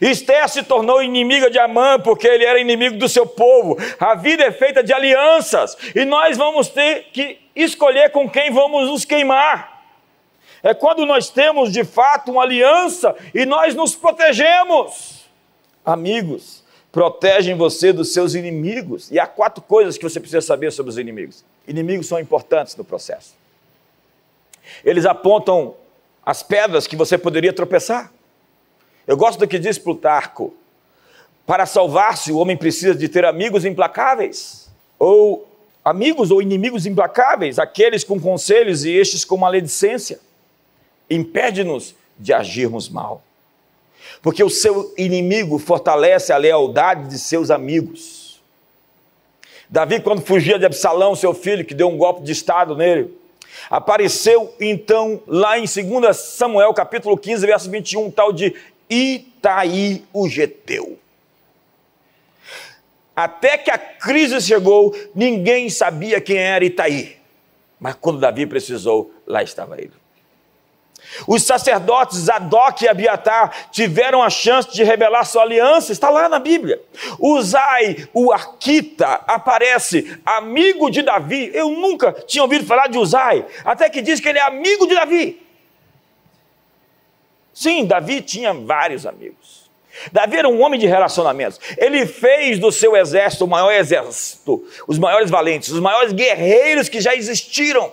[0.01, 3.77] Esther se tornou inimiga de Amã porque ele era inimigo do seu povo.
[4.01, 8.89] A vida é feita de alianças e nós vamos ter que escolher com quem vamos
[8.89, 9.83] nos queimar.
[10.63, 15.25] É quando nós temos de fato uma aliança e nós nos protegemos.
[15.85, 19.11] Amigos, protegem você dos seus inimigos.
[19.11, 21.45] E há quatro coisas que você precisa saber sobre os inimigos.
[21.69, 23.35] Inimigos são importantes no processo.
[24.83, 25.75] Eles apontam
[26.25, 28.11] as pedras que você poderia tropeçar.
[29.07, 30.55] Eu gosto do que diz Plutarco.
[31.47, 35.47] Para salvar-se, o homem precisa de ter amigos implacáveis, ou
[35.85, 40.19] amigos ou inimigos implacáveis, aqueles com conselhos e estes com maledicência.
[41.11, 43.23] Impede-nos de agirmos mal.
[44.23, 48.41] Porque o seu inimigo fortalece a lealdade de seus amigos.
[49.69, 53.13] Davi, quando fugia de Absalão, seu filho, que deu um golpe de estado nele,
[53.69, 58.55] apareceu então lá em 2 Samuel, capítulo 15, verso 21, tal de
[58.89, 60.99] Itaí o Geteu.
[63.17, 67.17] Até que a crise chegou, ninguém sabia quem era Itaí.
[67.79, 69.93] Mas quando Davi precisou, lá estava ele.
[71.27, 76.39] Os sacerdotes Zadok e Abiatar tiveram a chance de revelar sua aliança, está lá na
[76.39, 76.81] Bíblia.
[77.19, 81.51] Uzai, o Arquita, aparece amigo de Davi.
[81.55, 84.95] Eu nunca tinha ouvido falar de Uzai, até que diz que ele é amigo de
[84.95, 85.41] Davi.
[87.53, 89.44] Sim, Davi tinha vários amigos.
[90.13, 91.61] Davi era um homem de relacionamentos.
[91.77, 97.01] Ele fez do seu exército o maior exército, os maiores valentes, os maiores guerreiros que
[97.01, 97.93] já existiram.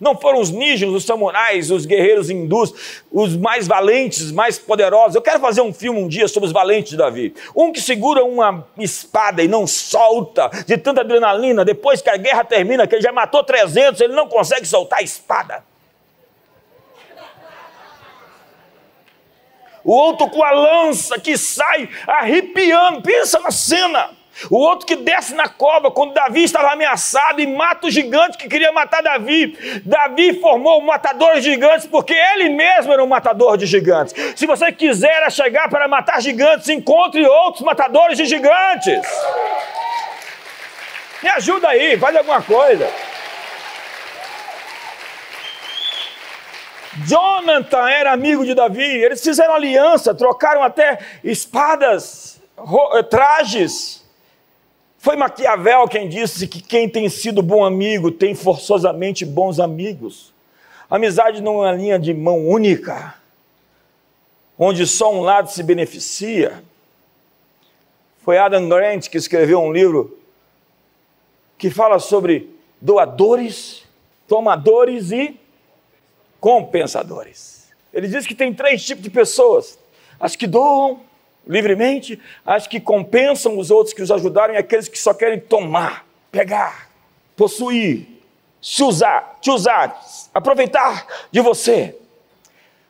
[0.00, 5.14] Não foram os ninjas, os samurais, os guerreiros hindus, os mais valentes, mais poderosos.
[5.14, 7.34] Eu quero fazer um filme um dia sobre os valentes de Davi.
[7.54, 12.44] Um que segura uma espada e não solta, de tanta adrenalina, depois que a guerra
[12.44, 15.64] termina, que ele já matou 300, ele não consegue soltar a espada.
[19.86, 23.02] O outro com a lança que sai arrepiando.
[23.02, 24.10] Pensa na cena.
[24.50, 28.48] O outro que desce na cova quando Davi estava ameaçado e mata o gigante que
[28.48, 29.56] queria matar Davi.
[29.84, 34.12] Davi formou um matador de gigantes porque ele mesmo era um matador de gigantes.
[34.36, 39.00] Se você quiser chegar para matar gigantes, encontre outros matadores de gigantes.
[41.22, 42.92] Me ajuda aí, faz alguma coisa.
[47.04, 52.40] Jonathan era amigo de Davi, eles fizeram aliança, trocaram até espadas,
[52.94, 54.04] eh, trajes,
[54.98, 60.32] Foi Maquiavel quem disse que quem tem sido bom amigo tem forçosamente bons amigos.
[60.90, 63.14] Amizade não é uma linha de mão única,
[64.58, 66.64] onde só um lado se beneficia.
[68.24, 70.18] Foi Adam Grant que escreveu um livro
[71.56, 73.84] que fala sobre doadores,
[74.26, 75.38] tomadores e
[76.46, 77.66] compensadores.
[77.92, 79.76] Ele diz que tem três tipos de pessoas:
[80.20, 81.00] as que doam
[81.44, 86.06] livremente, as que compensam os outros que os ajudaram e aqueles que só querem tomar,
[86.30, 86.88] pegar,
[87.36, 88.06] possuir,
[88.62, 90.00] se usar, te usar,
[90.32, 91.98] aproveitar de você.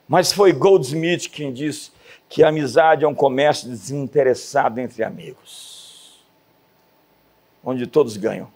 [0.06, 1.90] Mas foi Goldsmith quem disse
[2.28, 6.22] que a amizade é um comércio desinteressado entre amigos,
[7.64, 8.52] onde todos ganham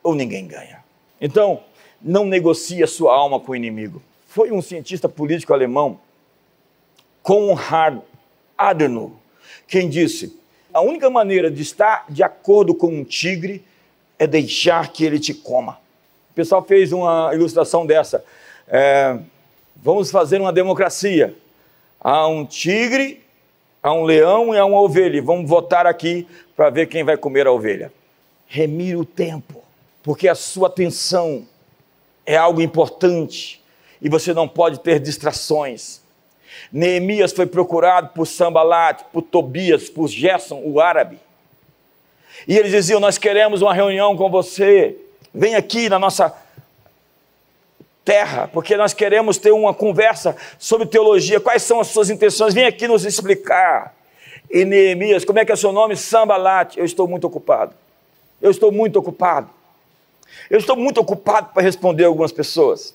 [0.00, 0.84] ou ninguém ganha.
[1.20, 1.64] Então,
[2.00, 4.02] não negocie a sua alma com o inimigo.
[4.26, 5.98] Foi um cientista político alemão,
[7.22, 7.98] Konrad
[8.56, 9.12] Adenauer,
[9.66, 10.38] quem disse:
[10.72, 13.64] a única maneira de estar de acordo com um tigre
[14.18, 15.78] é deixar que ele te coma.
[16.30, 18.24] O pessoal fez uma ilustração dessa.
[18.68, 19.18] É,
[19.76, 21.34] vamos fazer uma democracia.
[22.00, 23.22] Há um tigre,
[23.82, 25.20] há um leão e há uma ovelha.
[25.22, 26.26] Vamos votar aqui
[26.56, 27.92] para ver quem vai comer a ovelha.
[28.46, 29.62] Remire o tempo,
[30.02, 31.46] porque a sua atenção
[32.30, 33.60] é algo importante
[34.00, 36.00] e você não pode ter distrações.
[36.72, 41.18] Neemias foi procurado por Sambalat, por Tobias, por Gerson, o árabe.
[42.46, 44.96] E eles diziam: Nós queremos uma reunião com você.
[45.34, 46.32] Vem aqui na nossa
[48.04, 51.40] terra, porque nós queremos ter uma conversa sobre teologia.
[51.40, 52.54] Quais são as suas intenções?
[52.54, 53.96] Vem aqui nos explicar.
[54.48, 55.96] E Neemias, como é que é seu nome?
[55.96, 56.76] Sambalat.
[56.76, 57.74] Eu estou muito ocupado.
[58.40, 59.50] Eu estou muito ocupado.
[60.48, 62.94] Eu estou muito ocupado para responder algumas pessoas.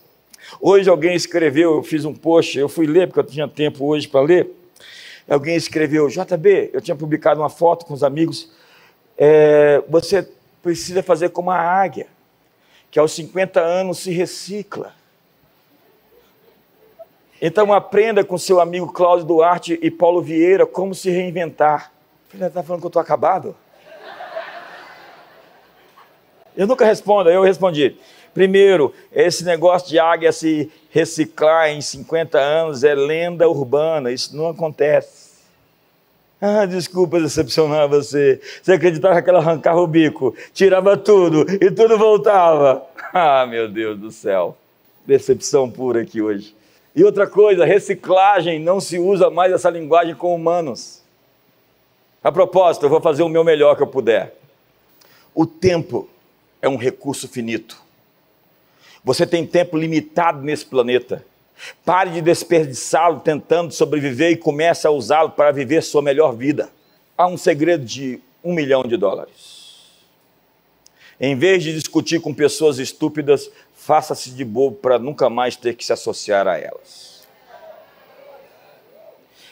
[0.61, 4.07] Hoje alguém escreveu, eu fiz um post, eu fui ler porque eu tinha tempo hoje
[4.07, 4.49] para ler.
[5.27, 8.51] Alguém escreveu, JB, eu tinha publicado uma foto com os amigos.
[9.17, 10.27] É, você
[10.61, 12.07] precisa fazer como a águia,
[12.91, 14.93] que aos 50 anos se recicla.
[17.41, 21.91] Então aprenda com seu amigo Cláudio Duarte e Paulo Vieira como se reinventar.
[22.29, 23.55] Filha, está falando que eu estou acabado?
[26.57, 27.95] Eu nunca respondo, eu respondi.
[28.33, 34.49] Primeiro, esse negócio de águia se reciclar em 50 anos é lenda urbana, isso não
[34.49, 35.25] acontece.
[36.41, 38.41] Ah, desculpa decepcionar você.
[38.61, 42.85] Você acreditava que ela arrancava o bico, tirava tudo e tudo voltava.
[43.17, 44.57] Ah, meu Deus do céu.
[45.05, 46.53] Decepção pura aqui hoje.
[46.93, 51.01] E outra coisa, reciclagem, não se usa mais essa linguagem com humanos.
[52.21, 54.35] A propósito, eu vou fazer o meu melhor que eu puder.
[55.33, 56.09] O tempo
[56.65, 57.79] é um recurso finito.
[59.03, 61.23] Você tem tempo limitado nesse planeta.
[61.85, 66.69] Pare de desperdiçá-lo tentando sobreviver e comece a usá-lo para viver sua melhor vida.
[67.15, 69.75] Há um segredo de um milhão de dólares.
[71.19, 75.85] Em vez de discutir com pessoas estúpidas, faça-se de bobo para nunca mais ter que
[75.85, 77.25] se associar a elas.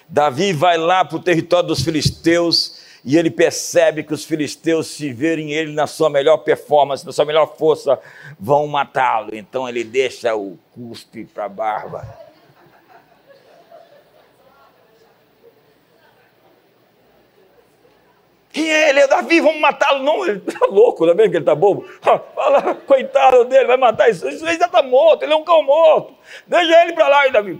[0.09, 5.11] Davi vai lá para o território dos filisteus e ele percebe que os filisteus, se
[5.11, 7.99] verem ele na sua melhor performance, na sua melhor força,
[8.39, 9.35] vão matá-lo.
[9.35, 12.23] Então ele deixa o cuspe para a barba.
[18.55, 18.99] É ele?
[19.01, 20.01] É Davi, vamos matá-lo.
[20.01, 21.85] Não, ele está louco, é mesmo que ele está bobo?
[22.01, 24.29] Fala, coitado dele, vai matar isso.
[24.29, 26.15] Isso já está morto, ele é um cão morto.
[26.47, 27.59] Deixa ele para lá, Davi.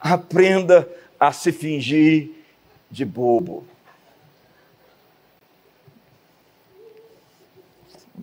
[0.00, 0.88] Aprenda
[1.22, 2.30] a se fingir
[2.90, 3.64] de bobo.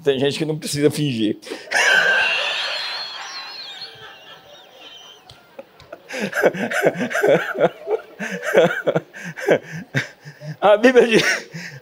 [0.04, 1.38] Tem gente que não precisa fingir.
[10.60, 11.24] A Bíblia, diz,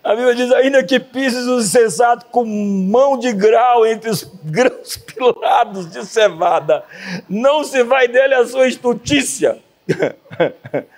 [0.04, 4.98] a Bíblia diz: ainda que pises o insensato com mão de grau entre os grãos
[5.02, 6.84] pilados de cevada,
[7.28, 9.58] não se vai dele a sua estutícia.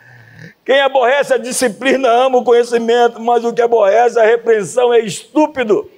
[0.70, 5.90] Quem aborrece a disciplina ama o conhecimento, mas o que aborrece a repreensão é estúpido.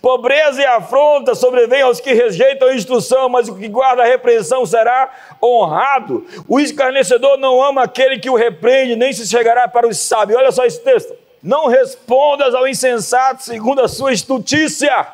[0.00, 4.64] Pobreza e afronta sobrevêm aos que rejeitam a instrução, mas o que guarda a repreensão
[4.64, 5.10] será
[5.42, 6.26] honrado.
[6.48, 10.38] O escarnecedor não ama aquele que o repreende, nem se chegará para os sábios.
[10.38, 11.14] Olha só esse texto.
[11.42, 15.06] Não respondas ao insensato segundo a sua estutícia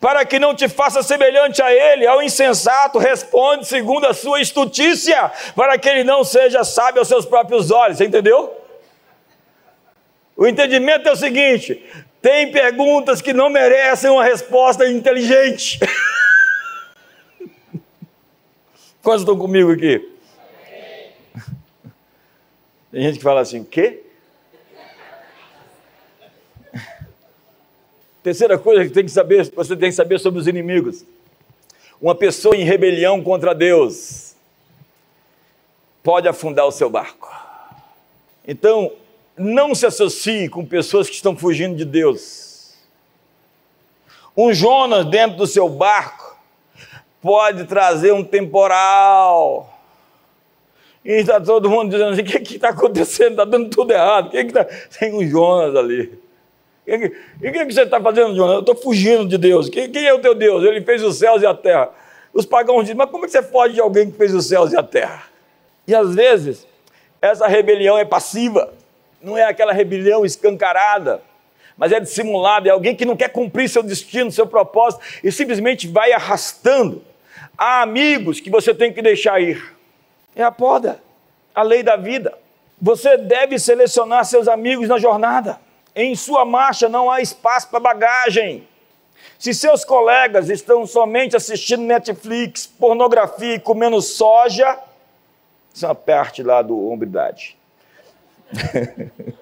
[0.00, 5.30] para que não te faça semelhante a ele, ao insensato, responde segundo a sua estutícia,
[5.54, 8.56] para que ele não seja sábio aos seus próprios olhos, Você entendeu?
[10.36, 11.84] O entendimento é o seguinte:
[12.22, 15.78] tem perguntas que não merecem uma resposta inteligente.
[19.02, 20.10] Quantos estão comigo aqui?
[22.92, 24.02] Tem gente que fala assim, quê?
[28.22, 31.04] Terceira coisa que tem que saber, você tem que saber sobre os inimigos.
[32.00, 34.34] Uma pessoa em rebelião contra Deus
[36.02, 37.30] pode afundar o seu barco.
[38.46, 38.92] Então,
[39.36, 42.74] não se associe com pessoas que estão fugindo de Deus.
[44.36, 46.38] Um Jonas dentro do seu barco
[47.20, 49.78] pode trazer um temporal.
[51.04, 53.30] E está todo mundo dizendo assim: o que está acontecendo?
[53.30, 54.28] Está dando tudo errado.
[54.28, 54.64] O que está.
[54.64, 56.18] Tem um Jonas ali.
[56.86, 58.54] E o que, que, você está fazendo, Jonas?
[58.54, 59.68] Eu estou fugindo de Deus.
[59.68, 60.64] Quem, quem, é o teu Deus?
[60.64, 61.90] Ele fez os céus e a terra.
[62.32, 64.72] Os pagãos dizem: Mas como é que você foge de alguém que fez os céus
[64.72, 65.24] e a terra?
[65.86, 66.66] E às vezes,
[67.20, 68.72] essa rebelião é passiva,
[69.22, 71.22] não é aquela rebelião escancarada,
[71.76, 72.68] mas é dissimulada.
[72.68, 77.02] É alguém que não quer cumprir seu destino, seu propósito e simplesmente vai arrastando.
[77.56, 79.62] Há amigos que você tem que deixar ir.
[80.34, 81.00] É a poda,
[81.54, 82.32] a lei da vida.
[82.80, 85.58] Você deve selecionar seus amigos na jornada.
[85.94, 88.66] Em sua marcha não há espaço para bagagem.
[89.38, 94.78] Se seus colegas estão somente assistindo Netflix, pornografia e comendo soja,
[95.72, 97.56] isso é uma parte lá do hombridade.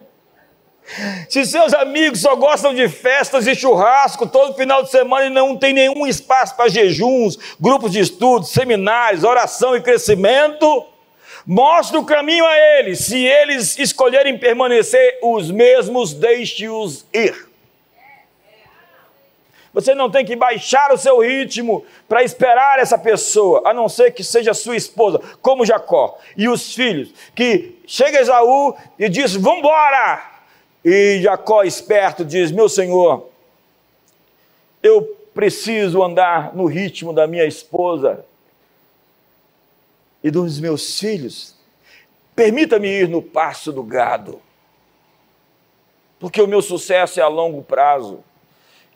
[1.29, 5.57] Se seus amigos só gostam de festas e churrasco todo final de semana e não
[5.57, 10.87] tem nenhum espaço para jejuns, grupos de estudos, seminários, oração e crescimento,
[11.51, 12.99] Mostre o caminho a eles.
[12.99, 17.49] Se eles escolherem permanecer os mesmos, deixe-os ir.
[19.73, 24.11] Você não tem que baixar o seu ritmo para esperar essa pessoa, a não ser
[24.11, 26.19] que seja sua esposa, como Jacó.
[26.37, 30.23] E os filhos, que chega Esaú e diz: Vambora!
[30.85, 33.27] E Jacó, esperto, diz: Meu senhor,
[34.83, 35.01] eu
[35.33, 38.23] preciso andar no ritmo da minha esposa
[40.23, 41.55] e dos meus filhos,
[42.35, 44.41] permita-me ir no passo do gado,
[46.19, 48.25] porque o meu sucesso é a longo prazo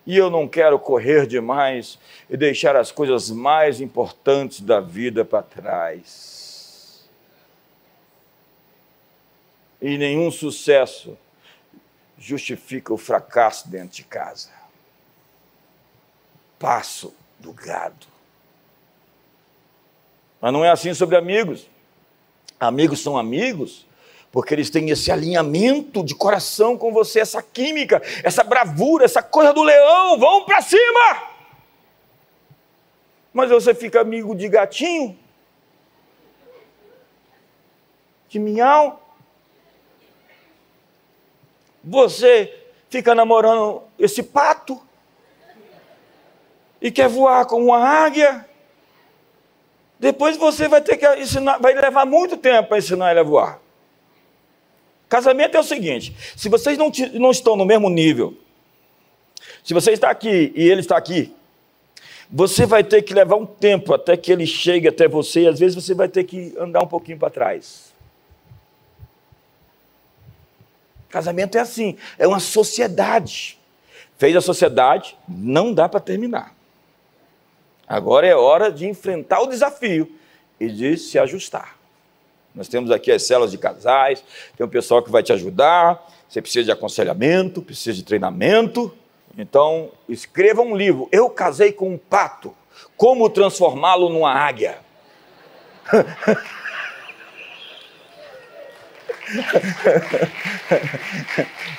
[0.04, 1.98] e eu não quero correr demais
[2.28, 7.08] e deixar as coisas mais importantes da vida para trás.
[9.80, 11.16] E nenhum sucesso
[12.18, 14.50] justifica o fracasso dentro de casa.
[16.58, 18.11] Passo do gado.
[20.43, 21.66] Mas não é assim sobre amigos.
[22.61, 23.86] Amigos são amigos
[24.32, 29.53] porque eles têm esse alinhamento de coração com você, essa química, essa bravura, essa coisa
[29.53, 31.28] do leão, vão para cima!
[33.30, 35.18] Mas você fica amigo de gatinho,
[38.30, 38.99] de minhão,
[41.84, 44.80] você fica namorando esse pato
[46.80, 48.49] e quer voar como uma águia.
[50.03, 53.61] Depois você vai ter que ensinar, vai levar muito tempo para ensinar ele a voar.
[55.09, 58.36] Casamento é o seguinte: se vocês não, não estão no mesmo nível,
[59.62, 61.32] se você está aqui e ele está aqui,
[62.28, 65.61] você vai ter que levar um tempo até que ele chegue até você, e às
[65.61, 67.92] vezes você vai ter que andar um pouquinho para trás.
[71.09, 73.57] Casamento é assim, é uma sociedade.
[74.18, 76.53] Fez a sociedade, não dá para terminar.
[77.93, 80.11] Agora é hora de enfrentar o desafio
[80.59, 81.76] e de se ajustar.
[82.55, 84.24] Nós temos aqui as celas de casais,
[84.57, 86.03] tem um pessoal que vai te ajudar.
[86.26, 88.90] Você precisa de aconselhamento, precisa de treinamento.
[89.36, 91.07] Então, escreva um livro.
[91.12, 92.57] Eu casei com um pato.
[92.97, 94.78] Como transformá-lo numa águia?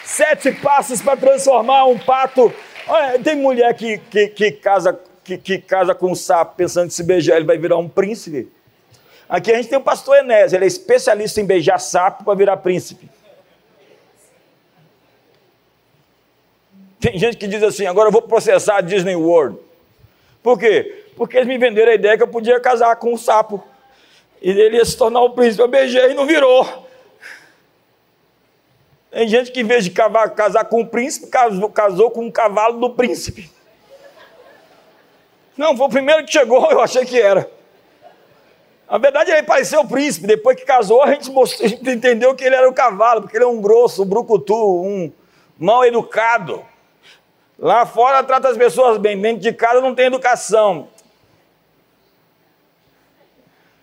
[0.06, 2.54] Sete passos para transformar um pato.
[2.88, 4.94] Olha, tem mulher que, que, que casa
[5.24, 8.52] que, que casa com um sapo pensando em se beijar, ele vai virar um príncipe.
[9.28, 12.58] Aqui a gente tem o pastor Enésio, ele é especialista em beijar sapo para virar
[12.58, 13.10] príncipe.
[17.00, 19.58] Tem gente que diz assim: agora eu vou processar a Disney World.
[20.42, 21.06] Por quê?
[21.18, 23.64] Porque eles me venderam a ideia que eu podia casar com um sapo.
[24.42, 25.62] E ele ia se tornar o príncipe.
[25.62, 26.88] Eu beijei e não virou.
[29.12, 32.80] Tem gente que, em vez de casar com um príncipe, casou, casou com um cavalo
[32.80, 33.50] do príncipe.
[35.58, 37.50] Não, foi o primeiro que chegou, eu achei que era.
[38.90, 40.28] Na verdade, ele pareceu o príncipe.
[40.28, 43.38] Depois que casou, a gente, mostrou, a gente entendeu que ele era o cavalo, porque
[43.38, 45.12] ele é um grosso, um brucutu, um
[45.58, 46.64] mal educado.
[47.58, 50.90] Lá fora trata as pessoas bem, dentro de casa não tem educação.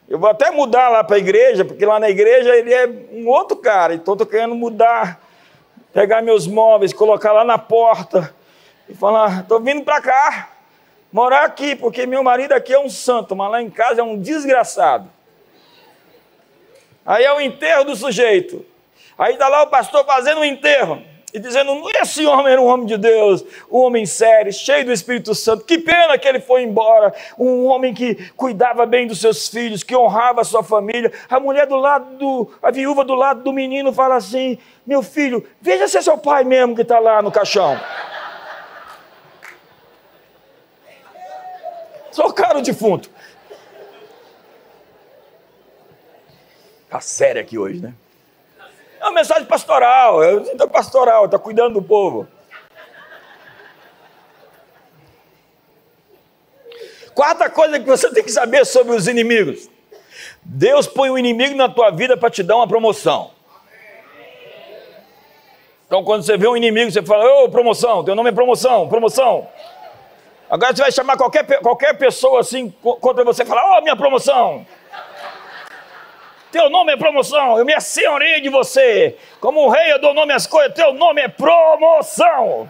[0.08, 3.28] Eu vou até mudar lá para a igreja, porque lá na igreja ele é um
[3.28, 5.20] outro cara, então estou querendo mudar,
[5.92, 8.34] pegar meus móveis, colocar lá na porta
[8.88, 10.50] e falar: estou vindo para cá
[11.12, 14.18] morar aqui, porque meu marido aqui é um santo, mas lá em casa é um
[14.18, 15.08] desgraçado.
[17.04, 18.64] Aí é o enterro do sujeito.
[19.18, 21.02] Aí está lá o pastor fazendo um enterro
[21.32, 25.34] e dizendo: esse homem era um homem de Deus, um homem sério, cheio do Espírito
[25.34, 25.64] Santo.
[25.64, 27.12] Que pena que ele foi embora.
[27.38, 31.12] Um homem que cuidava bem dos seus filhos, que honrava a sua família.
[31.28, 35.46] A mulher do lado do, a viúva do lado do menino fala assim: meu filho,
[35.60, 37.78] veja se é seu pai mesmo que está lá no caixão.
[42.10, 43.10] Sou caro defunto.
[46.84, 47.94] Está sério aqui hoje, né?
[48.98, 52.26] É uma mensagem pastoral, é uma pastoral, está cuidando do povo.
[57.14, 59.68] Quarta coisa que você tem que saber sobre os inimigos.
[60.42, 63.30] Deus põe o um inimigo na tua vida para te dar uma promoção.
[65.86, 68.88] Então, quando você vê um inimigo, você fala: Ô, oh, promoção, teu nome é promoção,
[68.88, 69.48] promoção.
[70.50, 73.94] Agora você vai chamar qualquer, qualquer pessoa assim contra você e falar: Ô, oh, minha
[73.94, 74.66] promoção.
[76.50, 79.16] Teu nome é promoção, eu me assenhorei de você.
[79.40, 82.68] Como o rei, eu dou nome às coisas, teu nome é promoção.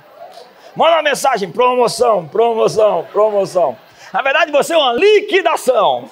[0.77, 3.79] Manda uma mensagem: promoção, promoção, promoção.
[4.13, 6.11] Na verdade, você é uma liquidação.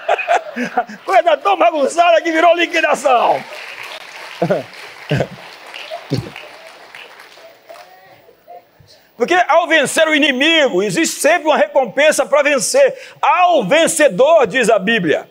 [1.04, 3.44] Coisa tão bagunçada que virou liquidação.
[9.20, 12.98] Porque ao vencer o inimigo, existe sempre uma recompensa para vencer.
[13.20, 15.28] Ao vencedor, diz a Bíblia.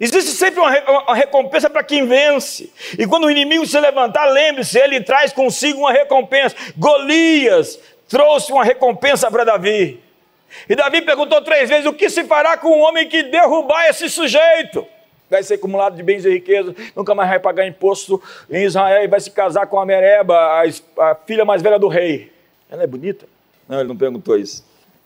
[0.00, 2.72] Existe sempre uma, uma recompensa para quem vence.
[2.98, 6.56] E quando o inimigo se levantar, lembre-se, ele traz consigo uma recompensa.
[6.74, 7.78] Golias
[8.08, 10.02] trouxe uma recompensa para Davi.
[10.66, 14.08] E Davi perguntou três vezes: o que se fará com um homem que derrubar esse
[14.08, 14.88] sujeito?
[15.32, 19.08] Vai ser acumulado de bens e riquezas, nunca mais vai pagar imposto em Israel e
[19.08, 20.62] vai se casar com a Mereba, a,
[21.10, 22.30] a filha mais velha do rei.
[22.70, 23.26] Ela é bonita?
[23.68, 24.64] Não, ele não perguntou isso.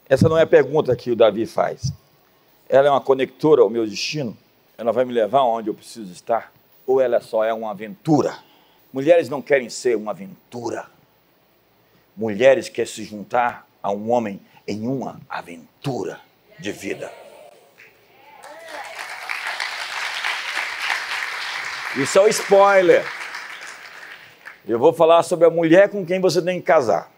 [0.08, 1.92] Essa não é a pergunta que o Davi faz.
[2.68, 4.36] Ela é uma conectora ao meu destino?
[4.78, 6.52] ela vai me levar onde eu preciso estar?
[6.86, 8.36] Ou ela só é uma aventura?
[8.92, 10.86] Mulheres não querem ser uma aventura.
[12.16, 16.20] Mulheres querem se juntar a um homem em uma aventura
[16.58, 17.10] de vida.
[21.96, 23.04] Isso é o spoiler.
[24.68, 27.10] Eu vou falar sobre a mulher com quem você tem que casar.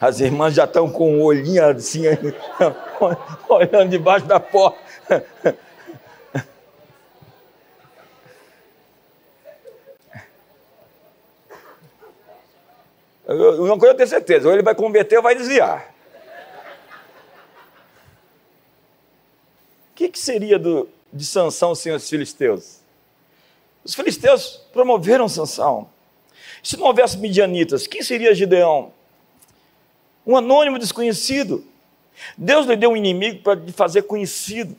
[0.00, 2.04] As irmãs já estão com o olhinho assim,
[3.48, 5.24] olhando debaixo da porta.
[13.26, 15.92] Uma coisa eu tenho certeza, ou ele vai converter ou vai desviar.
[19.90, 22.80] O que, que seria do, de Sansão sem os filisteus?
[23.84, 25.88] Os filisteus promoveram Sansão.
[26.62, 28.92] Se não houvesse midianitas, quem seria Gideão?
[30.26, 31.64] Um anônimo desconhecido.
[32.36, 34.74] Deus lhe deu um inimigo para lhe fazer conhecido.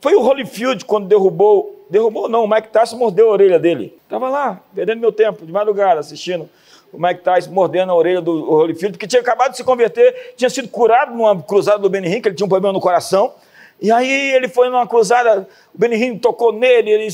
[0.00, 3.96] Foi o Holyfield quando derrubou, derrubou não, o Mike Tyson mordeu a orelha dele.
[4.02, 6.48] Estava lá, perdendo meu tempo, de madrugada, assistindo
[6.92, 10.48] o Mike Tyson mordendo a orelha do Holyfield, que tinha acabado de se converter, tinha
[10.48, 13.34] sido curado numa cruzada do Benny que ele tinha um problema no coração.
[13.80, 17.08] E aí ele foi numa cruzada, o Benny tocou nele, ele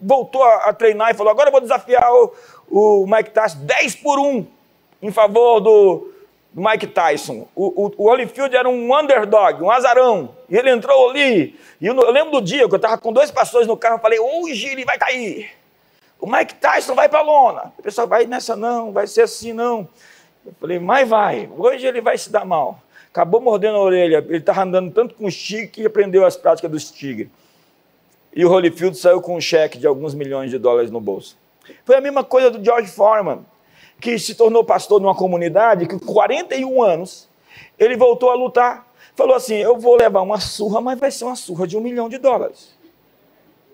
[0.00, 2.32] voltou a, a, treinar e falou: agora eu vou desafiar o,
[2.70, 4.46] o Mike Tyson 10 por 1
[5.02, 6.12] em favor do,
[6.52, 7.48] do Mike Tyson.
[7.56, 10.34] O, o, o Holyfield era um underdog, um azarão.
[10.48, 11.58] E ele entrou ali.
[11.80, 13.96] E eu, eu lembro do dia que eu estava com dois pastores no carro.
[13.96, 15.50] Eu falei: hoje ele vai cair.
[16.20, 17.72] O Mike Tyson vai para a lona.
[17.78, 19.88] O pessoal vai nessa não, vai ser assim não.
[20.46, 21.50] Eu falei: mas vai.
[21.56, 22.78] Hoje ele vai se dar mal.
[23.12, 24.24] Acabou mordendo a orelha.
[24.28, 27.28] Ele estava andando tanto com os tigres que aprendeu as práticas dos tigres.
[28.34, 31.36] E o Holyfield saiu com um cheque de alguns milhões de dólares no bolso.
[31.84, 33.44] Foi a mesma coisa do George Foreman
[34.00, 37.28] que se tornou pastor numa comunidade, que com 41 anos,
[37.78, 38.86] ele voltou a lutar.
[39.14, 42.08] Falou assim: Eu vou levar uma surra, mas vai ser uma surra de um milhão
[42.08, 42.74] de dólares.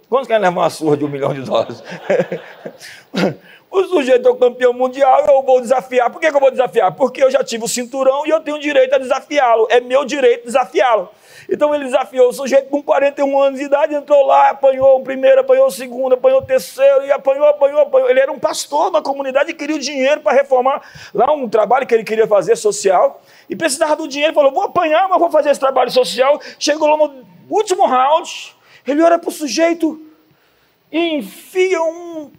[0.08, 1.82] Quantos querem levar uma surra de um milhão de dólares?
[3.70, 6.10] o sujeito é o campeão mundial, eu vou desafiar.
[6.10, 6.92] Por que, que eu vou desafiar?
[6.92, 9.66] Porque eu já tive o cinturão e eu tenho direito a desafiá-lo.
[9.70, 11.10] É meu direito desafiá-lo.
[11.48, 15.40] Então ele desafiou o sujeito com 41 anos de idade, entrou lá, apanhou o primeiro,
[15.40, 18.10] apanhou o segundo, apanhou o terceiro, e apanhou, apanhou, apanhou.
[18.10, 20.82] Ele era um pastor na comunidade e queria o dinheiro para reformar
[21.14, 23.20] lá um trabalho que ele queria fazer social.
[23.48, 26.40] E precisava do dinheiro, falou: vou apanhar, mas vou fazer esse trabalho social.
[26.58, 28.56] Chegou lá no último round,
[28.86, 30.00] ele olha para o sujeito
[30.90, 32.30] e enfia um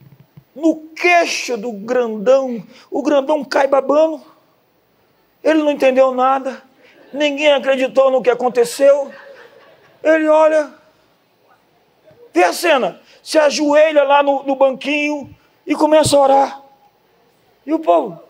[0.58, 2.62] no queixo do grandão.
[2.92, 4.22] O grandão cai babando.
[5.44, 6.68] Ele não entendeu nada
[7.12, 9.12] ninguém acreditou no que aconteceu.
[10.04, 10.74] Ele olha,
[12.34, 15.36] vê a cena, se ajoelha lá no, no banquinho
[15.66, 16.64] e começa a orar.
[17.66, 18.22] E o povo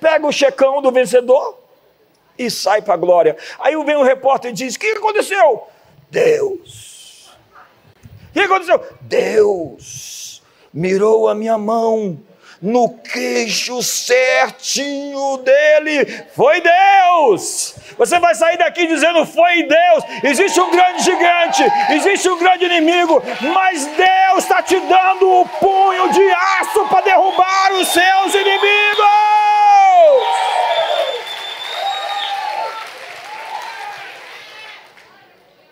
[0.00, 1.58] pega o checão do vencedor
[2.36, 3.36] e sai para a glória.
[3.58, 5.68] Aí vem o repórter e diz: O que aconteceu?
[6.10, 6.93] Deus.
[8.34, 8.84] Que aconteceu?
[9.02, 12.18] Deus mirou a minha mão
[12.60, 16.24] no queixo certinho dele.
[16.34, 17.76] Foi Deus!
[17.96, 20.04] Você vai sair daqui dizendo: Foi Deus.
[20.24, 23.22] Existe um grande gigante, existe um grande inimigo,
[23.54, 29.04] mas Deus está te dando o punho de aço para derrubar os seus inimigos.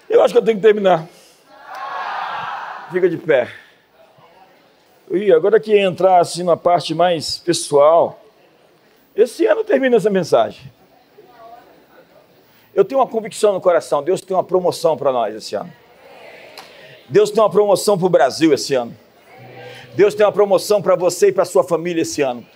[0.08, 1.08] Eu acho que eu tenho que terminar.
[2.92, 3.50] Fica de pé.
[5.10, 8.22] E agora que entrar assim na parte mais pessoal,
[9.16, 10.70] esse ano termina essa mensagem.
[12.74, 15.72] Eu tenho uma convicção no coração, Deus tem uma promoção para nós esse ano.
[17.08, 18.94] Deus tem uma promoção para o Brasil esse ano.
[19.94, 22.46] Deus tem uma promoção para você e para sua família esse ano.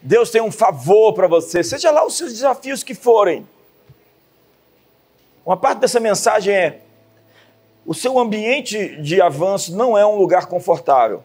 [0.00, 3.44] Deus tem um favor para você, seja lá os seus desafios que forem.
[5.44, 6.85] Uma parte dessa mensagem é:
[7.86, 11.22] o seu ambiente de avanço não é um lugar confortável.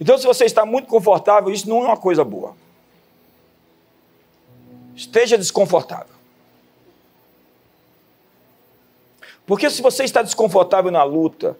[0.00, 2.54] Então, se você está muito confortável, isso não é uma coisa boa.
[4.94, 6.14] Esteja desconfortável.
[9.44, 11.58] Porque se você está desconfortável na luta,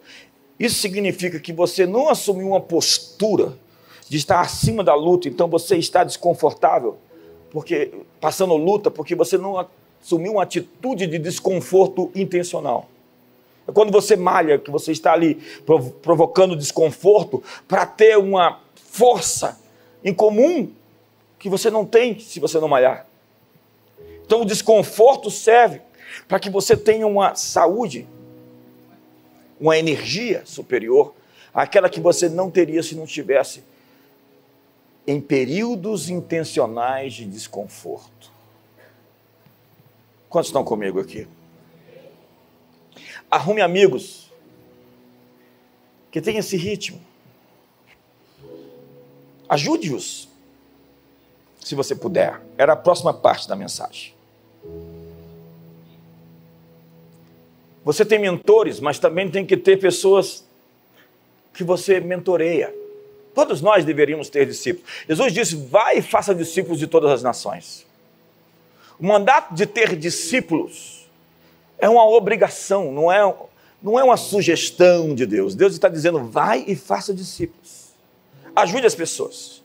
[0.59, 3.59] isso significa que você não assumiu uma postura
[4.09, 6.97] de estar acima da luta, então você está desconfortável,
[7.51, 9.67] porque passando luta, porque você não
[10.01, 12.89] assumiu uma atitude de desconforto intencional.
[13.67, 15.37] É quando você malha, que você está ali
[16.03, 19.59] provocando desconforto para ter uma força
[20.03, 20.71] em comum
[21.39, 23.07] que você não tem se você não malhar.
[24.25, 25.81] Então o desconforto serve
[26.29, 28.07] para que você tenha uma saúde,
[29.61, 31.15] uma energia superior
[31.53, 33.63] àquela que você não teria se não tivesse
[35.07, 38.33] em períodos intencionais de desconforto.
[40.29, 41.29] Quantos estão comigo aqui?
[43.35, 44.31] Arrume amigos
[46.13, 47.01] que tenham esse ritmo.
[49.49, 50.29] Ajude-os,
[51.59, 52.41] se você puder.
[52.57, 54.15] Era a próxima parte da mensagem.
[57.85, 60.45] Você tem mentores, mas também tem que ter pessoas
[61.53, 62.73] que você mentoreia.
[63.35, 64.89] Todos nós deveríamos ter discípulos.
[65.09, 67.85] Jesus disse: vai e faça discípulos de todas as nações.
[68.97, 71.04] O mandato de ter discípulos
[71.79, 73.35] é uma obrigação, não é,
[73.83, 75.55] não é uma sugestão de Deus.
[75.55, 77.93] Deus está dizendo: vai e faça discípulos.
[78.55, 79.63] Ajude as pessoas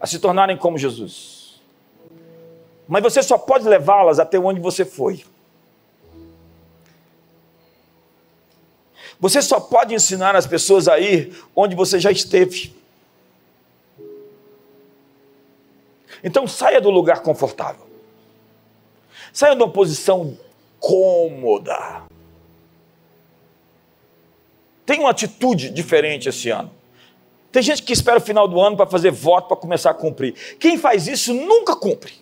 [0.00, 1.60] a se tornarem como Jesus.
[2.88, 5.24] Mas você só pode levá-las até onde você foi.
[9.20, 12.74] Você só pode ensinar as pessoas a ir onde você já esteve.
[16.24, 17.86] Então saia do lugar confortável.
[19.32, 20.36] Saia de uma posição
[20.80, 22.02] cômoda.
[24.84, 26.70] Tem uma atitude diferente esse ano.
[27.52, 30.34] Tem gente que espera o final do ano para fazer voto para começar a cumprir.
[30.58, 32.14] Quem faz isso nunca cumpre.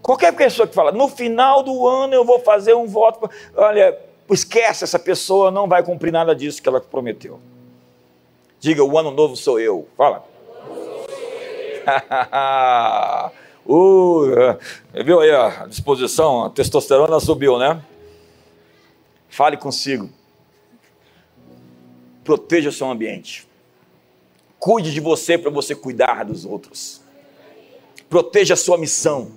[0.00, 3.30] Qualquer pessoa que fala, no final do ano eu vou fazer um voto.
[3.54, 3.98] Olha,
[4.30, 7.40] esquece, essa pessoa não vai cumprir nada disso que ela prometeu.
[8.60, 9.86] Diga, o ano novo sou eu.
[9.96, 10.24] Fala.
[13.68, 14.56] Uh,
[15.04, 16.44] viu aí a disposição?
[16.44, 17.84] A testosterona subiu, né?
[19.28, 20.08] Fale consigo.
[22.24, 23.46] Proteja o seu ambiente.
[24.58, 27.02] Cuide de você para você cuidar dos outros.
[28.08, 29.30] Proteja a sua missão.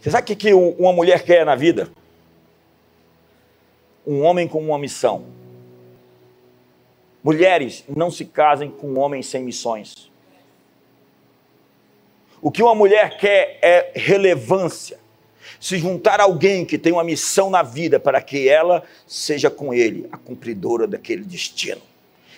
[0.00, 1.90] Você sabe o que uma mulher quer na vida?
[4.06, 5.26] Um homem com uma missão.
[7.22, 10.10] Mulheres, não se casem com homens sem missões.
[12.40, 14.98] O que uma mulher quer é relevância.
[15.58, 19.72] Se juntar a alguém que tem uma missão na vida para que ela seja com
[19.72, 21.80] ele a cumpridora daquele destino.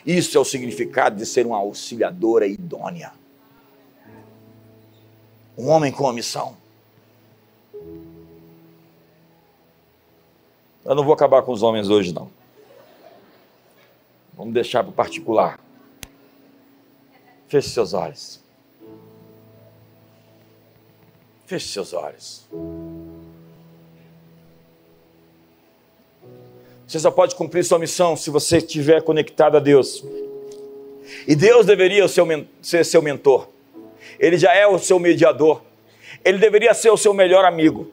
[0.06, 3.12] Isso é o significado de ser uma auxiliadora idônea.
[5.56, 6.56] Um homem com uma missão.
[10.84, 12.30] Eu não vou acabar com os homens hoje, não.
[14.34, 15.58] Vamos deixar para o particular.
[17.48, 18.40] Feche seus olhos.
[21.48, 22.46] Feche seus olhos.
[26.86, 30.04] Você só pode cumprir sua missão se você estiver conectado a Deus.
[31.26, 32.06] E Deus deveria
[32.60, 33.48] ser seu mentor.
[34.20, 35.62] Ele já é o seu mediador.
[36.22, 37.90] Ele deveria ser o seu melhor amigo.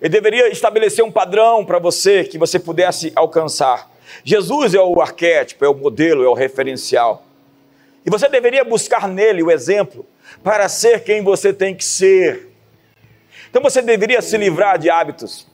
[0.00, 3.90] Ele deveria estabelecer um padrão para você que você pudesse alcançar.
[4.22, 7.24] Jesus é o arquétipo, é o modelo, é o referencial.
[8.04, 10.06] E você deveria buscar nele o exemplo
[10.40, 12.54] para ser quem você tem que ser.
[13.56, 15.46] Então você deveria se livrar de hábitos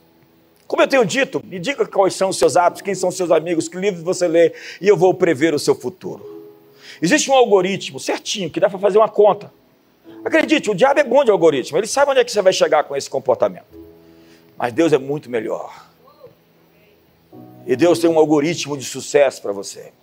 [0.67, 3.31] Como eu tenho dito, me diga quais são os seus hábitos, quem são os seus
[3.31, 4.51] amigos, que livros você lê,
[4.81, 6.51] e eu vou prever o seu futuro.
[7.01, 9.53] Existe um algoritmo certinho que dá para fazer uma conta.
[10.25, 12.83] Acredite, o diabo é bom de algoritmo, ele sabe onde é que você vai chegar
[12.83, 13.63] com esse comportamento.
[14.57, 15.87] Mas Deus é muito melhor.
[17.65, 19.93] E Deus tem um algoritmo de sucesso para você.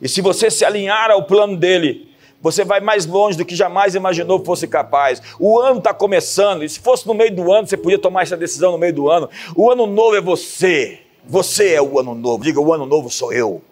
[0.00, 2.13] E se você se alinhar ao plano dele,
[2.44, 5.22] você vai mais longe do que jamais imaginou que fosse capaz.
[5.40, 8.36] O ano está começando, e se fosse no meio do ano, você podia tomar essa
[8.36, 9.30] decisão no meio do ano.
[9.56, 11.00] O ano novo é você.
[11.26, 12.44] Você é o ano novo.
[12.44, 13.62] Diga, o ano novo sou eu.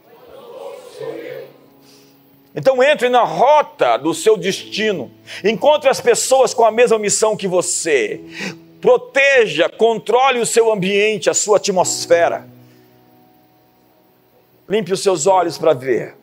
[2.56, 5.10] Então entre na rota do seu destino.
[5.44, 8.22] Encontre as pessoas com a mesma missão que você.
[8.80, 12.48] Proteja, controle o seu ambiente, a sua atmosfera.
[14.66, 16.21] Limpe os seus olhos para ver.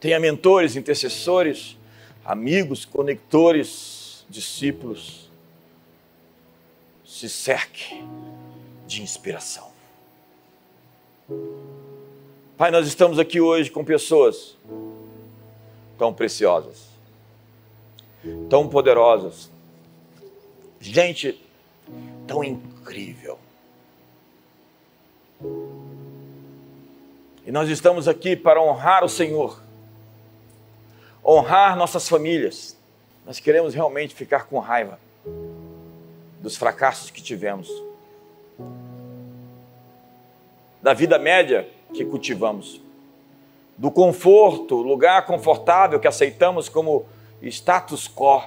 [0.00, 1.76] Tenha mentores, intercessores,
[2.24, 5.28] amigos, conectores, discípulos.
[7.04, 8.04] Se cerque
[8.86, 9.68] de inspiração.
[12.56, 14.56] Pai, nós estamos aqui hoje com pessoas
[15.98, 16.86] tão preciosas,
[18.48, 19.50] tão poderosas,
[20.80, 21.40] gente
[22.26, 23.38] tão incrível.
[27.46, 29.60] E nós estamos aqui para honrar o Senhor,
[31.28, 32.74] honrar nossas famílias.
[33.26, 34.98] Nós queremos realmente ficar com raiva
[36.40, 37.68] dos fracassos que tivemos,
[40.80, 42.80] da vida média que cultivamos,
[43.76, 47.04] do conforto, lugar confortável que aceitamos como
[47.42, 48.42] status quo,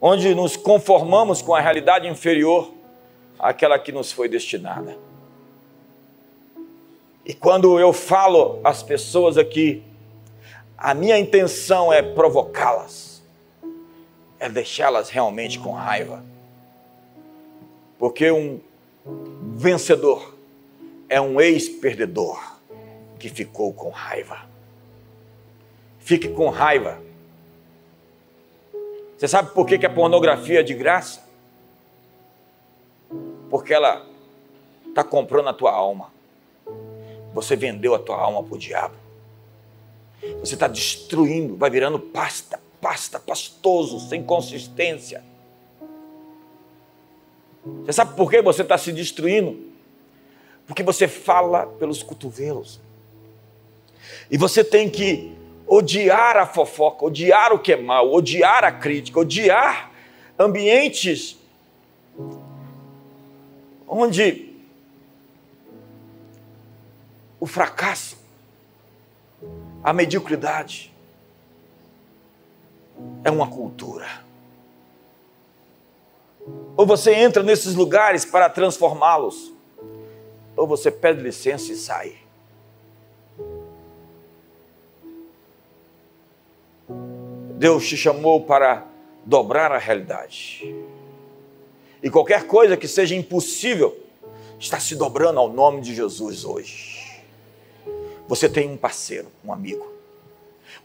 [0.00, 2.72] onde nos conformamos com a realidade inferior
[3.38, 4.96] àquela que nos foi destinada.
[7.24, 9.84] E quando eu falo às pessoas aqui,
[10.80, 13.22] a minha intenção é provocá-las,
[14.38, 16.24] é deixá-las realmente com raiva.
[17.98, 18.58] Porque um
[19.56, 20.34] vencedor
[21.06, 22.56] é um ex-perdedor
[23.18, 24.48] que ficou com raiva.
[25.98, 26.98] Fique com raiva.
[29.18, 31.22] Você sabe por que, a pornografia é de graça?
[33.50, 34.06] Porque ela
[34.88, 36.10] está comprando a tua alma.
[37.34, 39.09] Você vendeu a tua alma para o diabo.
[40.40, 45.22] Você está destruindo, vai virando pasta, pasta, pastoso, sem consistência.
[47.84, 49.70] Você sabe por que você está se destruindo?
[50.70, 52.78] porque você fala pelos cotovelos.
[54.30, 59.18] E você tem que odiar a fofoca, odiar o que é mal, odiar a crítica,
[59.18, 59.90] odiar
[60.38, 61.36] ambientes
[63.88, 64.54] onde
[67.40, 68.16] o fracasso,
[69.82, 70.92] a mediocridade
[73.24, 74.06] é uma cultura.
[76.76, 79.52] Ou você entra nesses lugares para transformá-los
[80.56, 82.14] ou você pede licença e sai.
[87.56, 88.86] Deus te chamou para
[89.24, 90.74] dobrar a realidade.
[92.02, 93.98] E qualquer coisa que seja impossível
[94.58, 96.89] está se dobrando ao nome de Jesus hoje.
[98.30, 99.84] Você tem um parceiro, um amigo.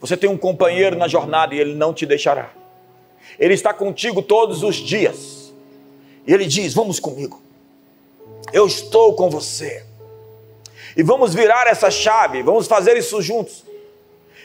[0.01, 2.51] Você tem um companheiro na jornada e ele não te deixará.
[3.37, 5.53] Ele está contigo todos os dias.
[6.25, 7.39] E ele diz: Vamos comigo.
[8.51, 9.85] Eu estou com você.
[10.97, 13.63] E vamos virar essa chave, vamos fazer isso juntos.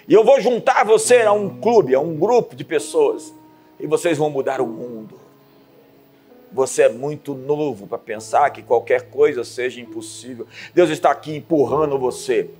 [0.06, 3.32] E eu vou juntar você a um clube, a um grupo de pessoas.
[3.78, 5.18] E vocês vão mudar o mundo.
[6.52, 10.46] Você é muito novo para pensar que qualquer coisa seja impossível.
[10.74, 12.50] Deus está aqui empurrando você,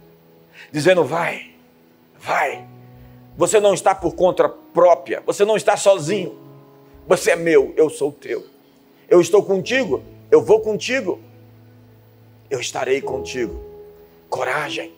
[0.73, 1.51] dizendo: vai,
[2.19, 2.67] vai.
[3.37, 6.39] Você não está por conta própria, você não está sozinho.
[7.07, 8.45] Você é meu, eu sou teu.
[9.09, 11.21] Eu estou contigo, eu vou contigo
[12.51, 13.59] eu estarei contigo.
[14.29, 14.93] Coragem,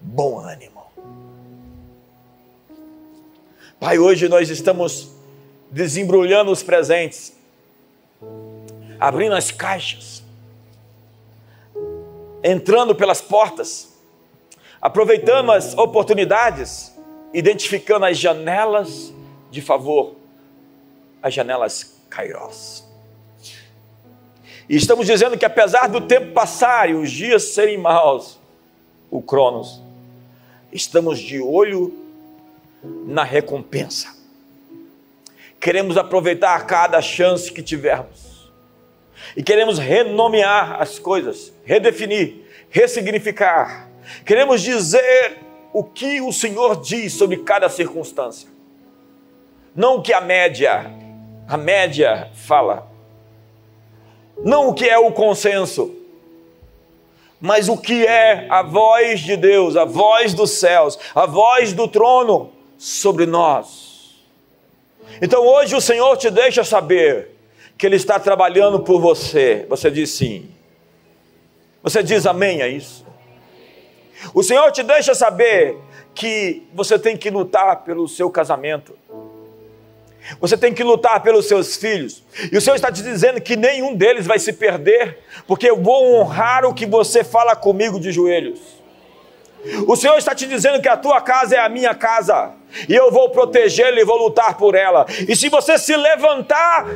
[0.00, 0.84] bom ânimo.
[3.78, 5.10] Pai, hoje nós estamos
[5.70, 7.34] desembrulhando os presentes,
[8.98, 10.22] abrindo as caixas,
[12.42, 13.92] entrando pelas portas,
[14.86, 16.96] aproveitando as oportunidades,
[17.34, 19.12] identificando as janelas
[19.50, 20.14] de favor,
[21.20, 22.84] as janelas Kairos.
[24.68, 28.38] E estamos dizendo que apesar do tempo passar e os dias serem maus,
[29.10, 29.82] o Cronos,
[30.72, 31.92] estamos de olho
[33.08, 34.14] na recompensa.
[35.58, 38.52] Queremos aproveitar cada chance que tivermos.
[39.36, 43.85] E queremos renomear as coisas, redefinir, ressignificar.
[44.24, 45.38] Queremos dizer
[45.72, 48.48] o que o Senhor diz sobre cada circunstância.
[49.74, 50.90] Não o que a média,
[51.46, 52.90] a média fala,
[54.42, 55.94] não o que é o consenso,
[57.40, 61.86] mas o que é a voz de Deus, a voz dos céus, a voz do
[61.86, 64.16] trono sobre nós.
[65.20, 67.36] Então hoje o Senhor te deixa saber
[67.76, 69.66] que Ele está trabalhando por você.
[69.68, 70.50] Você diz sim.
[71.82, 73.05] Você diz amém a isso.
[74.34, 75.76] O Senhor te deixa saber
[76.14, 78.96] que você tem que lutar pelo seu casamento.
[80.40, 82.22] Você tem que lutar pelos seus filhos.
[82.50, 86.14] E o Senhor está te dizendo que nenhum deles vai se perder, porque eu vou
[86.14, 88.60] honrar o que você fala comigo de joelhos.
[89.86, 92.52] O Senhor está te dizendo que a tua casa é a minha casa,
[92.88, 95.06] e eu vou protegê-la e vou lutar por ela.
[95.28, 96.86] E se você se levantar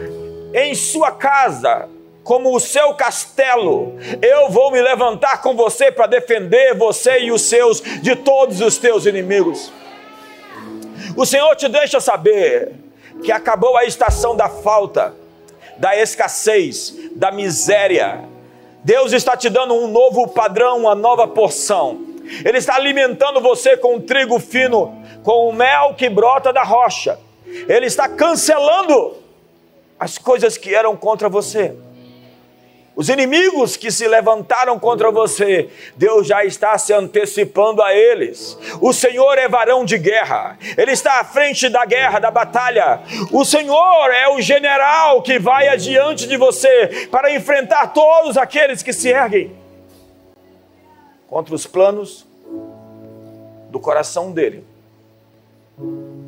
[0.55, 1.89] em sua casa,
[2.23, 7.43] como o seu castelo, eu vou me levantar com você para defender você e os
[7.43, 9.73] seus de todos os teus inimigos.
[11.17, 12.73] O Senhor te deixa saber
[13.25, 15.15] que acabou a estação da falta,
[15.77, 18.25] da escassez, da miséria.
[18.85, 22.01] Deus está te dando um novo padrão, uma nova porção.
[22.45, 27.19] Ele está alimentando você com trigo fino, com o mel que brota da rocha.
[27.69, 29.17] Ele está cancelando
[29.99, 31.75] as coisas que eram contra você.
[33.01, 38.59] Os inimigos que se levantaram contra você, Deus já está se antecipando a eles.
[38.79, 43.01] O Senhor é varão de guerra, Ele está à frente da guerra, da batalha.
[43.33, 48.93] O Senhor é o general que vai adiante de você para enfrentar todos aqueles que
[48.93, 49.51] se erguem
[51.27, 52.27] contra os planos
[53.71, 54.63] do coração dele.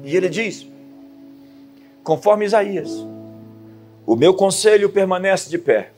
[0.04, 0.66] E ele diz,
[2.02, 2.88] conforme Isaías:
[4.06, 5.90] O meu conselho permanece de pé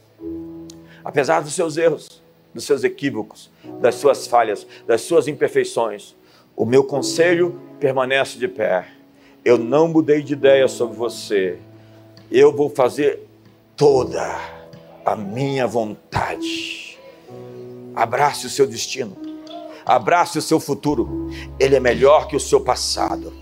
[1.05, 2.23] apesar dos seus erros,
[2.55, 3.51] dos seus equívocos,
[3.81, 6.15] das suas falhas, das suas imperfeições,
[6.57, 8.87] o meu conselho permanece de pé.
[9.45, 11.59] Eu não mudei de ideia sobre você.
[12.31, 13.27] Eu vou fazer
[13.77, 14.41] toda
[15.05, 16.99] a minha vontade.
[17.95, 19.17] Abrace o seu destino.
[19.85, 21.29] Abrace o seu futuro.
[21.61, 23.33] Ele é melhor que o seu passado.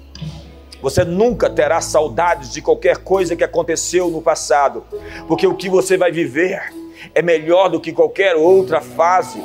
[0.81, 4.85] Você nunca terá saudades de qualquer coisa que aconteceu no passado,
[5.29, 6.82] porque o que você vai viver
[7.15, 9.43] é melhor do que qualquer outra fase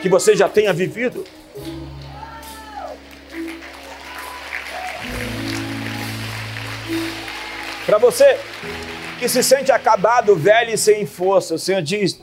[0.00, 1.24] que você já tenha vivido.
[7.84, 8.38] Para você
[9.18, 12.20] que se sente acabado, velho e sem força, o Senhor diz: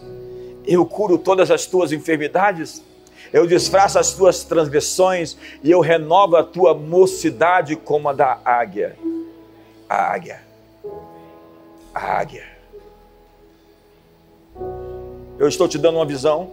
[0.65, 2.83] Eu curo todas as tuas enfermidades,
[3.31, 8.95] eu disfarço as tuas transgressões e eu renovo a tua mocidade como a da águia.
[9.89, 10.41] A águia.
[11.93, 12.52] A águia.
[15.39, 16.51] Eu estou te dando uma visão,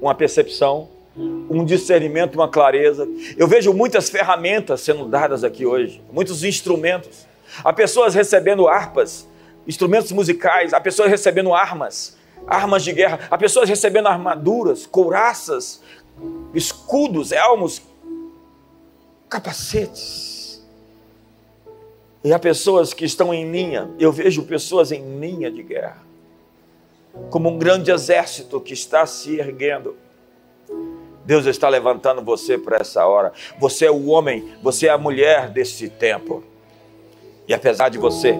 [0.00, 3.06] uma percepção, um discernimento, uma clareza.
[3.36, 7.26] Eu vejo muitas ferramentas sendo dadas aqui hoje, muitos instrumentos.
[7.62, 9.28] Há pessoas recebendo harpas,
[9.66, 12.16] instrumentos musicais, há pessoas recebendo armas,
[12.46, 15.80] armas de guerra, há pessoas recebendo armaduras, couraças,
[16.52, 17.82] escudos, elmos,
[19.28, 20.64] capacetes.
[22.24, 26.03] E há pessoas que estão em linha, eu vejo pessoas em linha de guerra
[27.30, 29.96] como um grande exército que está se erguendo.
[31.24, 33.32] Deus está levantando você para essa hora.
[33.58, 36.44] Você é o homem, você é a mulher desse tempo.
[37.48, 38.38] E apesar de você,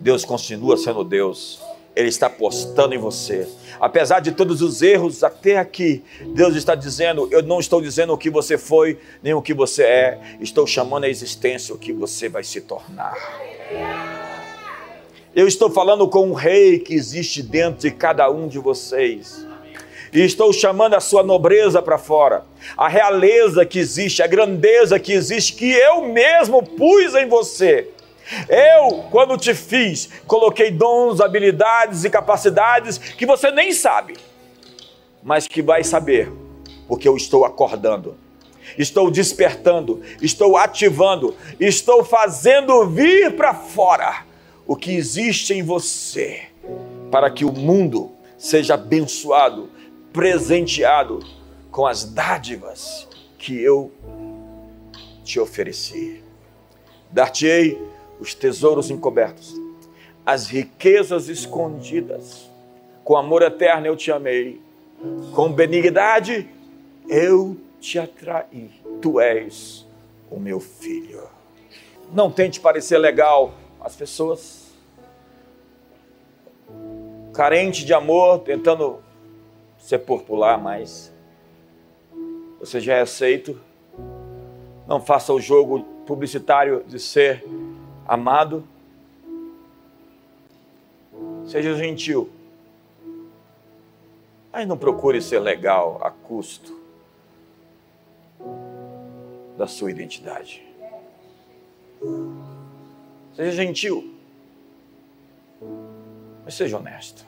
[0.00, 1.60] Deus continua sendo Deus.
[1.94, 3.48] Ele está apostando em você.
[3.78, 6.02] Apesar de todos os erros até aqui,
[6.34, 9.84] Deus está dizendo: Eu não estou dizendo o que você foi, nem o que você
[9.84, 10.36] é.
[10.40, 13.16] Estou chamando à existência o que você vai se tornar.
[15.34, 19.44] Eu estou falando com um rei que existe dentro de cada um de vocês.
[20.12, 22.44] E estou chamando a sua nobreza para fora,
[22.76, 27.90] a realeza que existe, a grandeza que existe, que eu mesmo pus em você.
[28.48, 34.14] Eu, quando te fiz, coloquei dons, habilidades e capacidades que você nem sabe,
[35.20, 36.30] mas que vai saber,
[36.86, 38.16] porque eu estou acordando,
[38.78, 44.32] estou despertando, estou ativando, estou fazendo vir para fora
[44.66, 46.48] o que existe em você
[47.10, 49.70] para que o mundo seja abençoado,
[50.12, 51.20] presenteado
[51.70, 53.08] com as dádivas
[53.38, 53.92] que eu
[55.24, 56.22] te ofereci.
[57.10, 57.80] Dar-te-ei
[58.18, 59.54] os tesouros encobertos,
[60.24, 62.50] as riquezas escondidas.
[63.02, 64.60] Com amor eterno eu te amei,
[65.34, 66.48] com benignidade
[67.08, 68.70] eu te atraí.
[69.02, 69.86] Tu és
[70.30, 71.22] o meu filho.
[72.12, 73.54] Não tente parecer legal
[73.84, 74.72] as pessoas
[77.34, 79.02] carente de amor, tentando
[79.78, 81.12] ser popular, mas
[82.58, 83.60] você já é aceito.
[84.86, 87.44] Não faça o jogo publicitário de ser
[88.06, 88.64] amado.
[91.44, 92.30] Seja gentil.
[94.50, 96.80] Mas não procure ser legal a custo
[99.58, 100.64] da sua identidade.
[103.34, 104.14] Seja gentil,
[106.44, 107.26] mas seja honesto.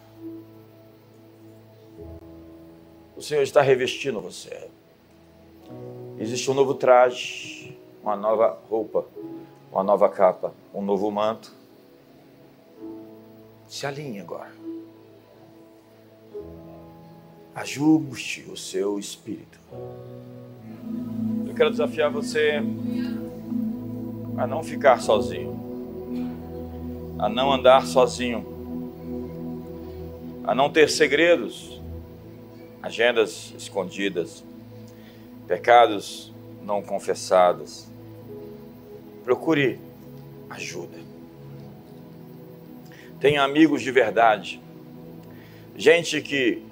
[3.17, 4.69] O Senhor está revestindo você.
[6.19, 9.07] Existe um novo traje, uma nova roupa,
[9.73, 11.53] uma nova capa, um novo manto.
[13.67, 14.53] Se alinhe agora.
[17.55, 19.59] Ajuste o seu espírito.
[21.49, 22.63] Eu quero desafiar você
[24.37, 25.56] a não ficar sozinho,
[27.19, 28.45] a não andar sozinho,
[30.45, 31.81] a não ter segredos,
[32.83, 34.45] agendas escondidas,
[35.47, 37.87] pecados não confessados.
[39.25, 39.81] Procure
[40.51, 40.99] ajuda.
[43.19, 44.61] Tenha amigos de verdade,
[45.77, 46.63] gente que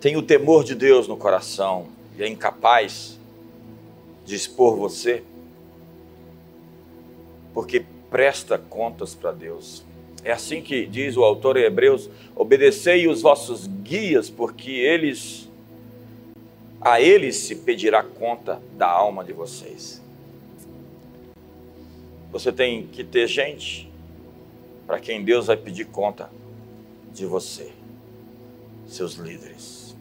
[0.00, 3.18] tem o temor de Deus no coração e é incapaz
[4.24, 5.24] de expor você,
[7.54, 9.84] porque presta contas para Deus.
[10.24, 15.48] É assim que diz o autor em Hebreus: obedecei os vossos guias, porque eles
[16.80, 20.02] a eles se pedirá conta da alma de vocês.
[22.30, 23.90] Você tem que ter gente
[24.86, 26.30] para quem Deus vai pedir conta
[27.12, 27.72] de você,
[28.86, 29.96] seus líderes.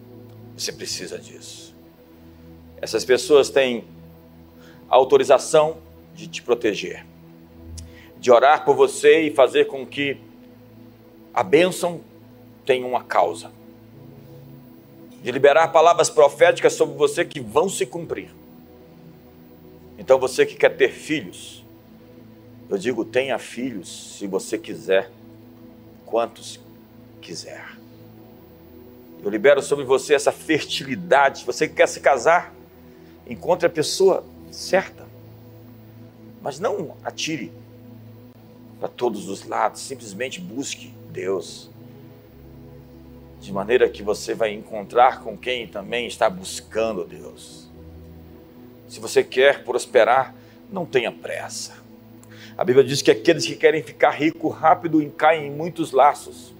[0.56, 1.74] Você precisa disso.
[2.82, 3.84] Essas pessoas têm
[4.88, 5.78] autorização
[6.14, 7.06] de te proteger,
[8.26, 10.17] de orar por você e fazer com que
[11.32, 12.01] a bênção
[12.65, 13.51] tenha uma causa,
[15.21, 18.34] de liberar palavras proféticas sobre você que vão se cumprir.
[19.99, 21.63] Então você que quer ter filhos,
[22.67, 25.11] eu digo tenha filhos se você quiser,
[26.03, 26.59] quantos
[27.21, 27.78] quiser.
[29.23, 31.45] Eu libero sobre você essa fertilidade.
[31.45, 32.55] Você que quer se casar,
[33.30, 35.05] encontre a pessoa certa.
[36.41, 37.51] Mas não atire
[38.86, 41.71] para todos os lados, simplesmente busque Deus.
[43.41, 47.67] De maneira que você vai encontrar com quem também está buscando Deus.
[48.88, 50.36] Se você quer prosperar,
[50.71, 51.73] não tenha pressa.
[52.55, 56.53] A Bíblia diz que aqueles que querem ficar rico rápido caem em muitos laços.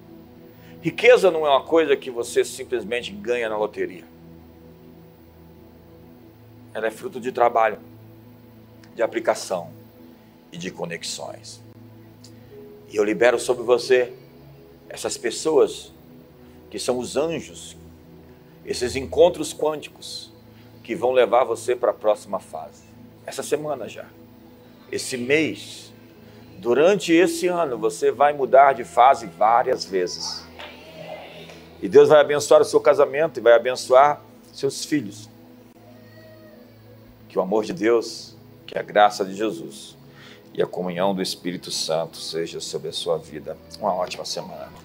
[0.82, 4.04] Riqueza não é uma coisa que você simplesmente ganha na loteria.
[6.74, 7.78] Ela é fruto de trabalho,
[8.96, 9.70] de aplicação
[10.52, 11.64] e de conexões.
[12.90, 14.14] E eu libero sobre você
[14.90, 15.92] essas pessoas
[16.70, 17.76] que são os anjos,
[18.66, 20.32] esses encontros quânticos
[20.84, 22.84] que vão levar você para a próxima fase.
[23.26, 24.06] Essa semana já,
[24.92, 25.92] esse mês,
[26.60, 30.46] durante esse ano, você vai mudar de fase várias vezes.
[31.82, 34.22] E Deus vai abençoar o seu casamento e vai abençoar
[34.54, 35.30] seus filhos.
[37.28, 39.95] Que o amor de Deus, que a graça de Jesus
[40.58, 43.58] e a comunhão do Espírito Santo seja sobre a sua vida.
[43.80, 44.85] Uma ótima semana.